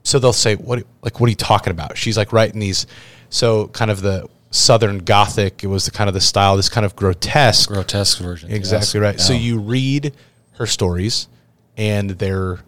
so 0.02 0.18
they'll 0.18 0.32
say, 0.32 0.54
"What? 0.54 0.85
Like, 1.02 1.20
what 1.20 1.26
are 1.26 1.30
you 1.30 1.37
talking 1.37 1.70
about?" 1.70 1.98
She's 1.98 2.16
like 2.16 2.32
writing 2.32 2.61
these, 2.61 2.87
so 3.28 3.68
kind 3.68 3.90
of 3.90 4.00
the 4.00 4.28
Southern 4.50 4.98
Gothic. 4.98 5.62
It 5.62 5.66
was 5.66 5.85
the 5.85 5.90
kind 5.90 6.09
of 6.09 6.14
the 6.14 6.20
style, 6.20 6.56
this 6.56 6.68
kind 6.68 6.87
of 6.87 6.96
grotesque, 6.96 7.68
Grotesque 7.68 8.18
version. 8.18 8.50
Exactly 8.50 9.00
yes. 9.00 9.02
right. 9.02 9.20
So 9.20 9.32
you 9.35 9.59
read 9.59 10.14
her 10.52 10.66
stories, 10.66 11.28
and 11.76 12.11
they're 12.11 12.61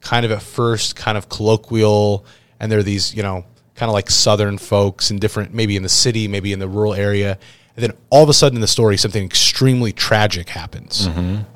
kind 0.00 0.24
of 0.24 0.32
at 0.32 0.42
first 0.42 0.96
kind 0.96 1.16
of 1.18 1.28
colloquial, 1.28 2.24
and 2.58 2.70
they're 2.70 2.82
these 2.82 3.14
you 3.14 3.22
know 3.22 3.44
kind 3.74 3.88
of 3.88 3.94
like 3.94 4.10
Southern 4.10 4.58
folks 4.58 5.10
in 5.10 5.18
different, 5.18 5.54
maybe 5.54 5.74
in 5.76 5.82
the 5.82 5.88
city, 5.88 6.28
maybe 6.28 6.52
in 6.52 6.58
the 6.58 6.68
rural 6.68 6.92
area, 6.94 7.38
and 7.76 7.82
then 7.82 7.92
all 8.10 8.22
of 8.22 8.28
a 8.28 8.34
sudden 8.34 8.56
in 8.56 8.60
the 8.60 8.66
story 8.66 8.96
something 8.96 9.24
extremely 9.24 9.92
tragic 9.92 10.48
happens. 10.50 11.08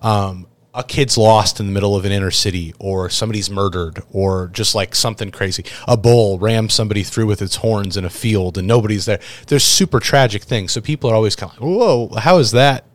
Um, 0.03 0.47
a 0.77 0.83
kid's 0.83 1.17
lost 1.17 1.61
in 1.61 1.67
the 1.67 1.73
middle 1.73 1.95
of 1.95 2.05
an 2.05 2.11
inner 2.11 2.33
city, 2.33 2.75
or 2.81 3.09
somebody's 3.09 3.49
murdered, 3.49 4.03
or 4.11 4.49
just 4.53 4.75
like 4.75 4.95
something 4.97 5.31
crazy. 5.31 5.65
A 5.87 5.97
bull 5.97 6.39
rams 6.41 6.75
somebody 6.75 7.05
through 7.05 7.27
with 7.27 7.41
its 7.43 7.57
horns 7.57 7.97
in 7.97 8.05
a 8.05 8.11
field, 8.11 8.59
and 8.59 8.67
nobody's 8.67 9.05
there. 9.05 9.21
There's 9.47 9.63
super 9.63 10.01
tragic 10.01 10.43
things. 10.43 10.73
So 10.73 10.81
people 10.81 11.09
are 11.11 11.15
always 11.15 11.37
kind 11.37 11.53
of 11.53 11.61
like, 11.61 11.69
"Whoa, 11.79 12.09
how 12.19 12.39
is 12.39 12.51
that? 12.53 12.87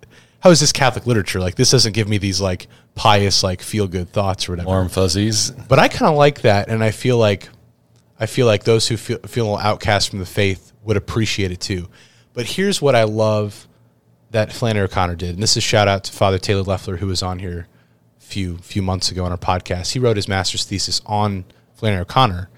How 0.41 0.51
is 0.51 0.59
this 0.59 0.71
Catholic 0.71 1.05
literature? 1.05 1.39
Like 1.39 1.55
this 1.55 1.71
doesn't 1.71 1.93
give 1.93 2.07
me 2.07 2.17
these 2.17 2.39
like 2.39 2.67
pious, 2.95 3.43
like 3.43 3.61
feel 3.61 3.87
good 3.87 4.09
thoughts 4.11 4.47
or 4.47 4.53
whatever." 4.53 4.67
warm 4.67 4.89
fuzzies. 4.89 5.51
But 5.51 5.79
I 5.79 5.87
kind 5.87 6.09
of 6.09 6.17
like 6.17 6.41
that, 6.41 6.69
and 6.69 6.83
I 6.83 6.91
feel 6.91 7.17
like 7.17 7.49
I 8.19 8.25
feel 8.25 8.45
like 8.45 8.63
those 8.63 8.87
who 8.87 8.97
feel, 8.97 9.19
feel 9.19 9.45
a 9.45 9.47
little 9.51 9.65
outcast 9.65 10.09
from 10.09 10.19
the 10.19 10.25
faith 10.25 10.73
would 10.83 10.97
appreciate 10.97 11.51
it 11.51 11.59
too. 11.59 11.89
But 12.33 12.45
here's 12.45 12.81
what 12.81 12.95
I 12.95 13.03
love 13.03 13.67
that 14.31 14.51
Flannery 14.51 14.85
O'Connor 14.85 15.15
did, 15.15 15.31
and 15.31 15.43
this 15.43 15.51
is 15.51 15.57
a 15.57 15.61
shout 15.61 15.87
out 15.87 16.03
to 16.05 16.11
Father 16.11 16.37
Taylor 16.37 16.61
Leffler, 16.61 16.97
who 16.97 17.07
was 17.07 17.23
on 17.23 17.39
here 17.39 17.67
a 18.17 18.21
few 18.21 18.57
few 18.57 18.81
months 18.81 19.11
ago 19.11 19.25
on 19.25 19.31
our 19.31 19.37
podcast. 19.37 19.91
He 19.91 19.99
wrote 19.99 20.15
his 20.17 20.27
master's 20.27 20.65
thesis 20.65 21.01
on 21.05 21.45
Flannery 21.73 22.01
O'Connor, 22.01 22.49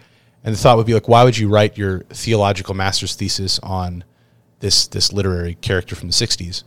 and 0.44 0.54
the 0.54 0.60
thought 0.60 0.78
would 0.78 0.88
be 0.88 0.94
like, 0.94 1.08
why 1.08 1.24
would 1.24 1.38
you 1.38 1.48
write 1.50 1.78
your 1.78 2.00
theological 2.10 2.74
master's 2.74 3.16
thesis 3.16 3.60
on 3.60 4.04
this 4.60 4.88
this 4.88 5.14
literary 5.14 5.56
character 5.56 5.96
from 5.96 6.10
the 6.10 6.14
'60s? 6.14 6.64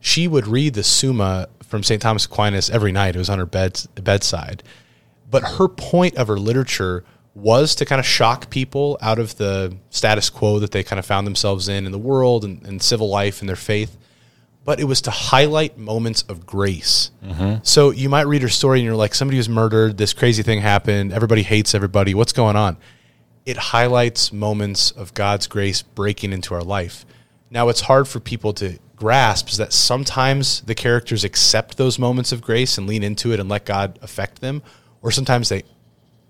She 0.00 0.26
would 0.26 0.46
read 0.46 0.74
the 0.74 0.82
Summa 0.82 1.48
from 1.62 1.82
St. 1.82 2.00
Thomas 2.00 2.24
Aquinas 2.24 2.70
every 2.70 2.90
night. 2.90 3.14
It 3.14 3.18
was 3.18 3.30
on 3.30 3.38
her 3.38 3.46
bed, 3.46 3.80
bedside 3.94 4.62
but 5.30 5.42
her 5.42 5.68
point 5.68 6.16
of 6.16 6.28
her 6.28 6.38
literature 6.38 7.04
was 7.34 7.74
to 7.76 7.84
kind 7.84 8.00
of 8.00 8.06
shock 8.06 8.50
people 8.50 8.98
out 9.00 9.18
of 9.18 9.36
the 9.36 9.76
status 9.90 10.28
quo 10.28 10.58
that 10.58 10.72
they 10.72 10.82
kind 10.82 10.98
of 10.98 11.06
found 11.06 11.26
themselves 11.26 11.68
in 11.68 11.86
in 11.86 11.92
the 11.92 11.98
world 11.98 12.44
and, 12.44 12.66
and 12.66 12.82
civil 12.82 13.08
life 13.08 13.40
and 13.40 13.48
their 13.48 13.56
faith. 13.56 13.96
But 14.64 14.80
it 14.80 14.84
was 14.84 15.00
to 15.02 15.10
highlight 15.10 15.78
moments 15.78 16.22
of 16.22 16.44
grace. 16.44 17.12
Mm-hmm. 17.24 17.60
So 17.62 17.92
you 17.92 18.08
might 18.08 18.26
read 18.26 18.42
her 18.42 18.48
story 18.48 18.80
and 18.80 18.84
you're 18.84 18.96
like, 18.96 19.14
somebody 19.14 19.38
was 19.38 19.48
murdered, 19.48 19.96
this 19.96 20.12
crazy 20.12 20.42
thing 20.42 20.60
happened, 20.60 21.12
everybody 21.12 21.42
hates 21.42 21.74
everybody, 21.74 22.14
what's 22.14 22.32
going 22.32 22.56
on? 22.56 22.76
It 23.46 23.56
highlights 23.56 24.32
moments 24.32 24.90
of 24.90 25.14
God's 25.14 25.46
grace 25.46 25.80
breaking 25.82 26.32
into 26.32 26.54
our 26.54 26.62
life. 26.62 27.06
Now, 27.48 27.68
it's 27.68 27.80
hard 27.80 28.06
for 28.06 28.20
people 28.20 28.52
to 28.54 28.78
grasp 29.00 29.48
is 29.48 29.56
that 29.56 29.72
sometimes 29.72 30.60
the 30.60 30.74
characters 30.74 31.24
accept 31.24 31.78
those 31.78 31.98
moments 31.98 32.32
of 32.32 32.42
grace 32.42 32.76
and 32.76 32.86
lean 32.86 33.02
into 33.02 33.32
it 33.32 33.40
and 33.40 33.48
let 33.48 33.64
God 33.64 33.98
affect 34.02 34.42
them, 34.42 34.62
or 35.00 35.10
sometimes 35.10 35.48
they 35.48 35.62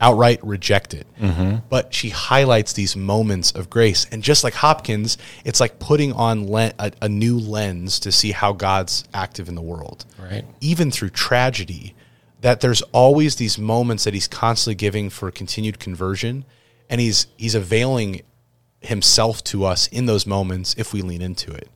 outright 0.00 0.42
reject 0.44 0.94
it. 0.94 1.04
Mm-hmm. 1.20 1.66
But 1.68 1.92
she 1.92 2.10
highlights 2.10 2.72
these 2.72 2.94
moments 2.96 3.50
of 3.50 3.68
grace. 3.68 4.06
And 4.12 4.22
just 4.22 4.44
like 4.44 4.54
Hopkins, 4.54 5.18
it's 5.44 5.58
like 5.58 5.80
putting 5.80 6.12
on 6.12 6.48
le- 6.48 6.72
a, 6.78 6.92
a 7.02 7.08
new 7.08 7.38
lens 7.38 7.98
to 8.00 8.12
see 8.12 8.30
how 8.30 8.52
God's 8.52 9.04
active 9.12 9.48
in 9.48 9.56
the 9.56 9.62
world. 9.62 10.06
Right. 10.16 10.44
Even 10.60 10.92
through 10.92 11.10
tragedy, 11.10 11.96
that 12.40 12.60
there's 12.60 12.82
always 12.92 13.34
these 13.36 13.58
moments 13.58 14.04
that 14.04 14.14
he's 14.14 14.28
constantly 14.28 14.76
giving 14.76 15.10
for 15.10 15.30
continued 15.32 15.80
conversion. 15.80 16.44
And 16.88 17.00
he's 17.00 17.26
he's 17.36 17.56
availing 17.56 18.22
himself 18.80 19.42
to 19.44 19.64
us 19.64 19.88
in 19.88 20.06
those 20.06 20.24
moments 20.24 20.74
if 20.78 20.92
we 20.92 21.02
lean 21.02 21.20
into 21.20 21.52
it. 21.52 21.68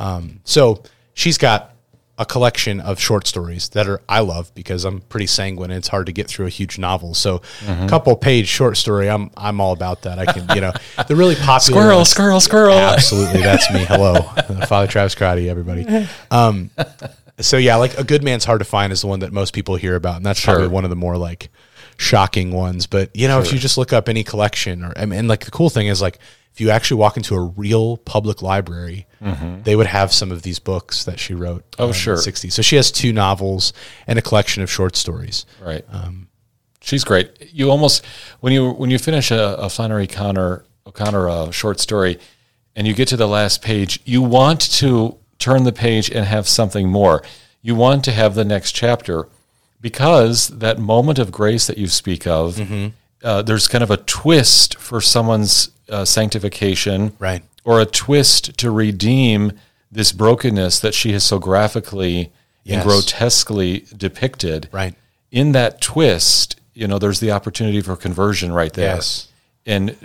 Um, 0.00 0.40
so 0.44 0.82
she's 1.14 1.38
got 1.38 1.74
a 2.18 2.26
collection 2.26 2.80
of 2.80 3.00
short 3.00 3.26
stories 3.26 3.70
that 3.70 3.88
are 3.88 4.02
I 4.06 4.20
love 4.20 4.52
because 4.54 4.84
I'm 4.84 5.00
pretty 5.00 5.26
sanguine 5.26 5.70
and 5.70 5.78
it's 5.78 5.88
hard 5.88 6.04
to 6.06 6.12
get 6.12 6.26
through 6.26 6.44
a 6.46 6.50
huge 6.50 6.78
novel. 6.78 7.14
So 7.14 7.40
a 7.66 7.86
couple 7.88 8.14
page 8.16 8.46
short 8.46 8.76
story, 8.76 9.08
I'm 9.08 9.30
I'm 9.36 9.58
all 9.60 9.72
about 9.72 10.02
that. 10.02 10.18
I 10.18 10.26
can 10.30 10.46
you 10.54 10.60
know 10.60 10.72
the 11.08 11.16
really 11.16 11.34
popular 11.40 11.60
Squirrel, 11.80 11.96
ones- 11.98 12.08
squirrel, 12.10 12.40
squirrel. 12.40 12.74
Absolutely, 12.78 13.40
that's 13.40 13.72
me. 13.72 13.84
Hello, 13.88 14.20
Father 14.66 14.86
Travis 14.86 15.14
Crotty, 15.14 15.48
everybody. 15.48 15.86
Um, 16.30 16.70
so 17.40 17.56
yeah, 17.56 17.76
like 17.76 17.96
a 17.98 18.04
good 18.04 18.22
man's 18.22 18.44
hard 18.44 18.58
to 18.58 18.66
find 18.66 18.92
is 18.92 19.00
the 19.00 19.06
one 19.06 19.20
that 19.20 19.32
most 19.32 19.54
people 19.54 19.76
hear 19.76 19.94
about, 19.96 20.16
and 20.16 20.26
that's 20.26 20.44
probably 20.44 20.68
one 20.68 20.84
of 20.84 20.90
the 20.90 20.96
more 20.96 21.16
like 21.16 21.48
shocking 21.96 22.52
ones. 22.52 22.86
But 22.86 23.14
you 23.16 23.28
know, 23.28 23.40
if 23.40 23.50
you 23.50 23.58
just 23.58 23.78
look 23.78 23.94
up 23.94 24.10
any 24.10 24.24
collection, 24.24 24.84
or 24.84 24.92
I 24.94 25.06
mean, 25.06 25.20
and 25.20 25.28
like 25.28 25.46
the 25.46 25.50
cool 25.50 25.70
thing 25.70 25.86
is 25.86 26.02
like 26.02 26.18
if 26.52 26.60
you 26.60 26.70
actually 26.70 26.98
walk 26.98 27.16
into 27.16 27.34
a 27.34 27.40
real 27.40 27.96
public 27.96 28.42
library, 28.42 29.06
they 29.64 29.76
would 29.76 29.86
have 29.86 30.12
some 30.12 30.32
of 30.32 30.42
these 30.42 30.58
books 30.58 31.04
that 31.04 31.18
she 31.20 31.34
wrote. 31.34 31.70
Mm-hmm. 31.72 31.82
Oh, 31.82 31.84
in 31.86 31.90
the 31.90 31.94
sure. 31.94 32.16
60s. 32.16 32.52
So 32.52 32.62
she 32.62 32.76
has 32.76 32.90
two 32.90 33.12
novels 33.12 33.72
and 34.06 34.18
a 34.18 34.22
collection 34.22 34.62
of 34.62 34.70
short 34.70 34.96
stories. 34.96 35.46
Right. 35.62 35.84
She's 36.82 37.04
great. 37.04 37.52
You 37.52 37.70
almost 37.70 38.04
when 38.40 38.52
you 38.52 38.70
when 38.70 38.90
you 38.90 38.98
finish 38.98 39.30
a, 39.30 39.54
a 39.56 39.68
Flannery 39.68 40.06
Connor 40.06 40.64
O'Connor 40.86 41.28
uh, 41.28 41.50
short 41.50 41.78
story, 41.78 42.18
and 42.74 42.86
you 42.86 42.94
get 42.94 43.08
to 43.08 43.16
the 43.16 43.28
last 43.28 43.60
page, 43.60 44.00
you 44.04 44.22
want 44.22 44.60
to 44.78 45.18
turn 45.38 45.64
the 45.64 45.72
page 45.72 46.10
and 46.10 46.24
have 46.24 46.48
something 46.48 46.88
more. 46.88 47.22
You 47.60 47.74
want 47.74 48.04
to 48.06 48.12
have 48.12 48.34
the 48.34 48.44
next 48.46 48.72
chapter 48.72 49.28
because 49.80 50.48
that 50.48 50.78
moment 50.78 51.18
of 51.18 51.30
grace 51.30 51.66
that 51.66 51.76
you 51.78 51.86
speak 51.86 52.26
of, 52.26 52.54
Mm-hmm. 52.56 52.88
Uh, 53.22 53.42
there's 53.42 53.68
kind 53.68 53.82
of 53.84 53.90
a 53.90 53.96
twist 53.98 54.76
for 54.78 55.00
someone's 55.00 55.70
uh, 55.88 56.04
sanctification, 56.04 57.12
Right. 57.18 57.42
Or 57.64 57.80
a 57.80 57.86
twist 57.86 58.56
to 58.58 58.70
redeem 58.70 59.52
this 59.92 60.12
brokenness 60.12 60.80
that 60.80 60.94
she 60.94 61.12
has 61.12 61.24
so 61.24 61.38
graphically 61.38 62.32
Yes. 62.64 62.76
and 62.76 62.84
grotesquely 62.88 63.84
depicted 63.96 64.68
Right. 64.72 64.94
in 65.30 65.52
that 65.52 65.80
twist, 65.80 66.58
you 66.74 66.86
know, 66.86 66.98
there's 66.98 67.20
the 67.20 67.32
opportunity 67.32 67.80
for 67.80 67.96
conversion 67.96 68.52
right 68.52 68.72
there. 68.72 68.94
Yes. 68.94 69.28
And 69.66 69.96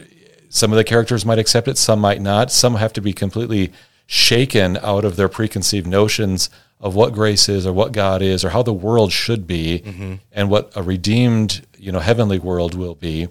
some 0.49 0.71
of 0.71 0.77
the 0.77 0.83
characters 0.83 1.25
might 1.25 1.39
accept 1.39 1.67
it, 1.67 1.77
some 1.77 1.99
might 1.99 2.21
not. 2.21 2.51
Some 2.51 2.75
have 2.75 2.93
to 2.93 3.01
be 3.01 3.13
completely 3.13 3.71
shaken 4.07 4.77
out 4.81 5.03
of 5.05 5.15
their 5.15 5.27
preconceived 5.29 5.87
notions 5.87 6.49
of 6.85 6.93
what 6.93 7.13
grace 7.13 7.49
is 7.49 7.65
or 7.67 7.73
what 7.73 7.91
God 7.91 8.21
is 8.21 8.45
or 8.45 8.49
how 8.49 8.61
the 8.63 8.73
world 8.87 9.11
should 9.11 9.43
be 9.47 9.81
and 10.31 10.49
what 10.51 10.71
a 10.75 10.83
redeemed, 10.83 11.65
you 11.77 11.91
know, 11.91 11.99
heavenly 11.99 12.37
world 12.39 12.75
will 12.75 12.93
be. 12.95 13.27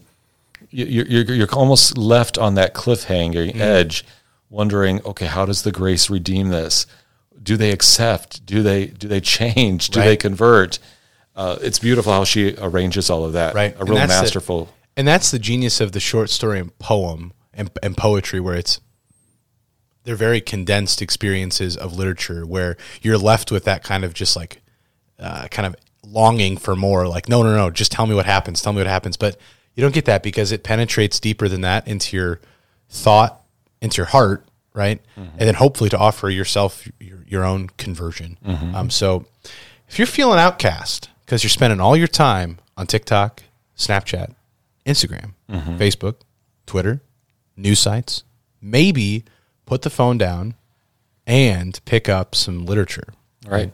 You- 0.70 0.86
You're, 0.94 1.06
you're, 1.06 1.34
you're 1.38 1.54
almost 1.54 1.96
left 1.96 2.36
on 2.36 2.54
that 2.56 2.74
cliffhanger 2.74 3.54
edge 3.60 4.04
wondering, 4.50 5.00
okay, 5.04 5.26
how 5.26 5.44
does 5.46 5.62
the 5.62 5.70
grace 5.72 6.10
redeem 6.10 6.48
this? 6.48 6.86
Do 7.40 7.56
they 7.56 7.70
accept? 7.70 8.44
Do 8.44 8.62
they 8.62 8.86
do 8.86 9.06
they 9.06 9.20
change? 9.20 9.80
Do 9.90 10.00
they 10.00 10.16
convert? 10.16 10.78
Uh, 11.36 11.56
it's 11.60 11.78
beautiful 11.78 12.12
how 12.12 12.24
she 12.24 12.54
arranges 12.58 13.08
all 13.10 13.24
of 13.24 13.32
that. 13.34 13.54
Right. 13.54 13.74
a 13.76 13.80
And 13.80 13.88
real 13.88 13.98
the- 14.00 14.06
masterful. 14.08 14.68
And 14.96 15.06
that's 15.06 15.30
the 15.30 15.38
genius 15.40 15.80
of 15.80 15.92
the 15.92 16.00
short 16.00 16.28
story 16.30 16.58
and 16.60 16.76
poem 16.78 17.32
and, 17.52 17.68
and 17.82 17.96
poetry, 17.96 18.40
where 18.40 18.54
it's 18.56 18.80
they're 20.04 20.16
very 20.16 20.40
condensed 20.40 21.02
experiences 21.02 21.76
of 21.76 21.96
literature, 21.96 22.46
where 22.46 22.76
you're 23.02 23.18
left 23.18 23.50
with 23.50 23.64
that 23.64 23.82
kind 23.82 24.04
of 24.04 24.14
just 24.14 24.36
like 24.36 24.62
uh, 25.18 25.48
kind 25.48 25.66
of 25.66 25.74
longing 26.06 26.56
for 26.56 26.76
more. 26.76 27.08
Like, 27.08 27.28
no, 27.28 27.42
no, 27.42 27.54
no, 27.56 27.70
just 27.70 27.90
tell 27.92 28.06
me 28.06 28.14
what 28.14 28.26
happens. 28.26 28.60
Tell 28.62 28.72
me 28.72 28.78
what 28.78 28.86
happens. 28.86 29.16
But 29.16 29.38
you 29.74 29.82
don't 29.82 29.94
get 29.94 30.04
that 30.04 30.22
because 30.22 30.52
it 30.52 30.62
penetrates 30.62 31.18
deeper 31.18 31.48
than 31.48 31.62
that 31.62 31.88
into 31.88 32.16
your 32.16 32.40
thought, 32.88 33.40
into 33.80 33.96
your 33.96 34.06
heart, 34.06 34.44
right? 34.74 35.00
And 35.16 35.48
then 35.48 35.54
hopefully 35.54 35.90
to 35.90 35.98
offer 35.98 36.28
yourself 36.30 36.86
your, 37.00 37.24
your 37.26 37.44
own 37.44 37.68
conversion. 37.78 38.36
Um, 38.74 38.90
so 38.90 39.24
if 39.88 39.98
you're 39.98 40.06
feeling 40.06 40.38
outcast 40.38 41.08
because 41.24 41.42
you're 41.42 41.50
spending 41.50 41.80
all 41.80 41.96
your 41.96 42.06
time 42.08 42.58
on 42.76 42.86
TikTok, 42.86 43.42
Snapchat, 43.76 44.34
Instagram, 44.86 45.32
Facebook, 45.78 46.16
Twitter, 46.66 47.00
news 47.56 47.78
sites, 47.78 48.22
maybe 48.60 49.24
put 49.66 49.82
the 49.82 49.90
phone 49.90 50.18
down 50.18 50.54
and 51.26 51.80
pick 51.84 52.08
up 52.08 52.34
some 52.34 52.66
literature. 52.66 53.14
Right. 53.46 53.72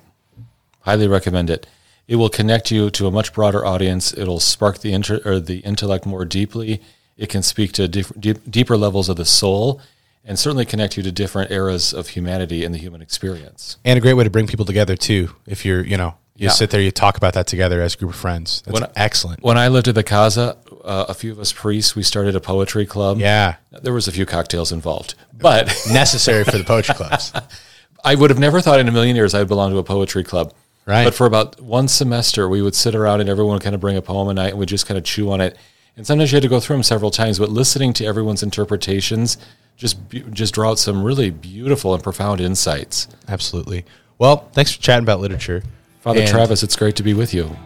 Highly 0.80 1.08
recommend 1.08 1.50
it. 1.50 1.66
It 2.08 2.16
will 2.16 2.28
connect 2.28 2.70
you 2.70 2.90
to 2.90 3.06
a 3.06 3.10
much 3.10 3.32
broader 3.32 3.64
audience. 3.64 4.12
It'll 4.16 4.40
spark 4.40 4.78
the 4.78 4.92
inter- 4.92 5.20
or 5.24 5.38
the 5.40 5.58
intellect 5.58 6.06
more 6.06 6.24
deeply. 6.24 6.80
It 7.16 7.28
can 7.28 7.42
speak 7.42 7.72
to 7.72 7.86
diff- 7.86 8.12
deep, 8.18 8.38
deeper 8.50 8.76
levels 8.76 9.08
of 9.08 9.16
the 9.16 9.24
soul, 9.24 9.80
and 10.24 10.38
certainly 10.38 10.64
connect 10.64 10.96
you 10.96 11.02
to 11.02 11.12
different 11.12 11.50
eras 11.50 11.92
of 11.92 12.08
humanity 12.08 12.64
and 12.64 12.74
the 12.74 12.78
human 12.78 13.00
experience. 13.02 13.76
And 13.84 13.96
a 13.96 14.00
great 14.00 14.14
way 14.14 14.24
to 14.24 14.30
bring 14.30 14.46
people 14.46 14.64
together 14.64 14.96
too. 14.96 15.34
If 15.46 15.64
you're, 15.64 15.84
you 15.84 15.96
know, 15.96 16.14
you 16.36 16.46
Yeah. 16.46 16.52
sit 16.52 16.70
there, 16.70 16.80
you 16.80 16.90
talk 16.90 17.16
about 17.16 17.34
that 17.34 17.46
together 17.46 17.82
as 17.82 17.94
a 17.94 17.98
group 17.98 18.10
of 18.12 18.16
friends. 18.16 18.62
That's 18.64 18.80
When 18.80 18.90
excellent. 18.96 19.42
When 19.42 19.58
I 19.58 19.68
lived 19.68 19.86
at 19.88 19.94
the 19.94 20.02
Casa, 20.02 20.56
uh, 20.84 21.06
a 21.08 21.14
few 21.14 21.32
of 21.32 21.38
us 21.38 21.52
priests, 21.52 21.94
we 21.94 22.02
started 22.02 22.34
a 22.34 22.40
poetry 22.40 22.86
club. 22.86 23.18
Yeah. 23.18 23.56
There 23.70 23.92
was 23.92 24.08
a 24.08 24.12
few 24.12 24.26
cocktails 24.26 24.72
involved, 24.72 25.14
but 25.32 25.66
Necessary 25.92 26.44
for 26.44 26.58
the 26.58 26.64
poetry 26.64 26.94
clubs. 26.94 27.32
I 28.04 28.14
would 28.14 28.30
have 28.30 28.38
never 28.38 28.60
thought 28.60 28.80
in 28.80 28.88
a 28.88 28.92
million 28.92 29.16
years 29.16 29.34
I'd 29.34 29.48
belong 29.48 29.72
to 29.72 29.78
a 29.78 29.84
poetry 29.84 30.24
club. 30.24 30.54
Right. 30.86 31.04
But 31.04 31.14
for 31.14 31.26
about 31.26 31.60
one 31.60 31.88
semester, 31.88 32.48
we 32.48 32.62
would 32.62 32.74
sit 32.74 32.94
around 32.94 33.20
and 33.20 33.28
everyone 33.28 33.54
would 33.54 33.62
kind 33.62 33.74
of 33.74 33.80
bring 33.80 33.96
a 33.96 34.02
poem 34.02 34.28
a 34.28 34.34
night 34.34 34.50
and 34.50 34.58
we'd 34.58 34.68
just 34.68 34.86
kind 34.86 34.96
of 34.96 35.04
chew 35.04 35.30
on 35.30 35.40
it. 35.40 35.56
And 35.96 36.06
sometimes 36.06 36.32
you 36.32 36.36
had 36.36 36.42
to 36.42 36.48
go 36.48 36.60
through 36.60 36.76
them 36.76 36.82
several 36.82 37.10
times, 37.10 37.38
but 37.38 37.50
listening 37.50 37.92
to 37.94 38.06
everyone's 38.06 38.42
interpretations 38.42 39.36
just 39.76 39.98
just 40.32 40.54
draw 40.54 40.70
out 40.70 40.78
some 40.78 41.02
really 41.02 41.30
beautiful 41.30 41.94
and 41.94 42.02
profound 42.02 42.40
insights. 42.40 43.08
Absolutely. 43.28 43.84
Well, 44.18 44.48
thanks 44.52 44.72
for 44.72 44.82
chatting 44.82 45.04
about 45.04 45.20
literature. 45.20 45.62
Father 46.00 46.20
And 46.20 46.28
Travis, 46.28 46.62
it's 46.62 46.76
great 46.76 46.96
to 46.96 47.02
be 47.02 47.14
with 47.14 47.32
you. 47.32 47.56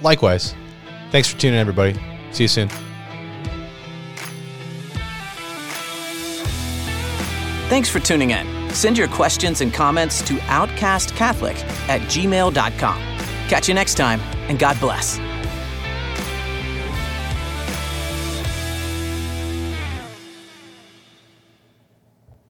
Likewise. 0.00 0.54
Thanks 1.10 1.28
for 1.28 1.38
tuning 1.38 1.54
in, 1.54 1.60
everybody. 1.60 1.98
See 2.32 2.44
you 2.44 2.48
soon. 2.48 2.68
Thanks 7.68 7.88
for 7.88 8.00
tuning 8.00 8.30
in. 8.30 8.70
Send 8.74 8.96
your 8.96 9.08
questions 9.08 9.60
and 9.60 9.72
comments 9.72 10.22
to 10.22 10.34
outcastcatholic 10.34 11.56
at 11.88 12.00
gmail.com. 12.02 12.98
Catch 13.48 13.68
you 13.68 13.74
next 13.74 13.94
time, 13.94 14.20
and 14.48 14.58
God 14.58 14.78
bless. 14.80 15.18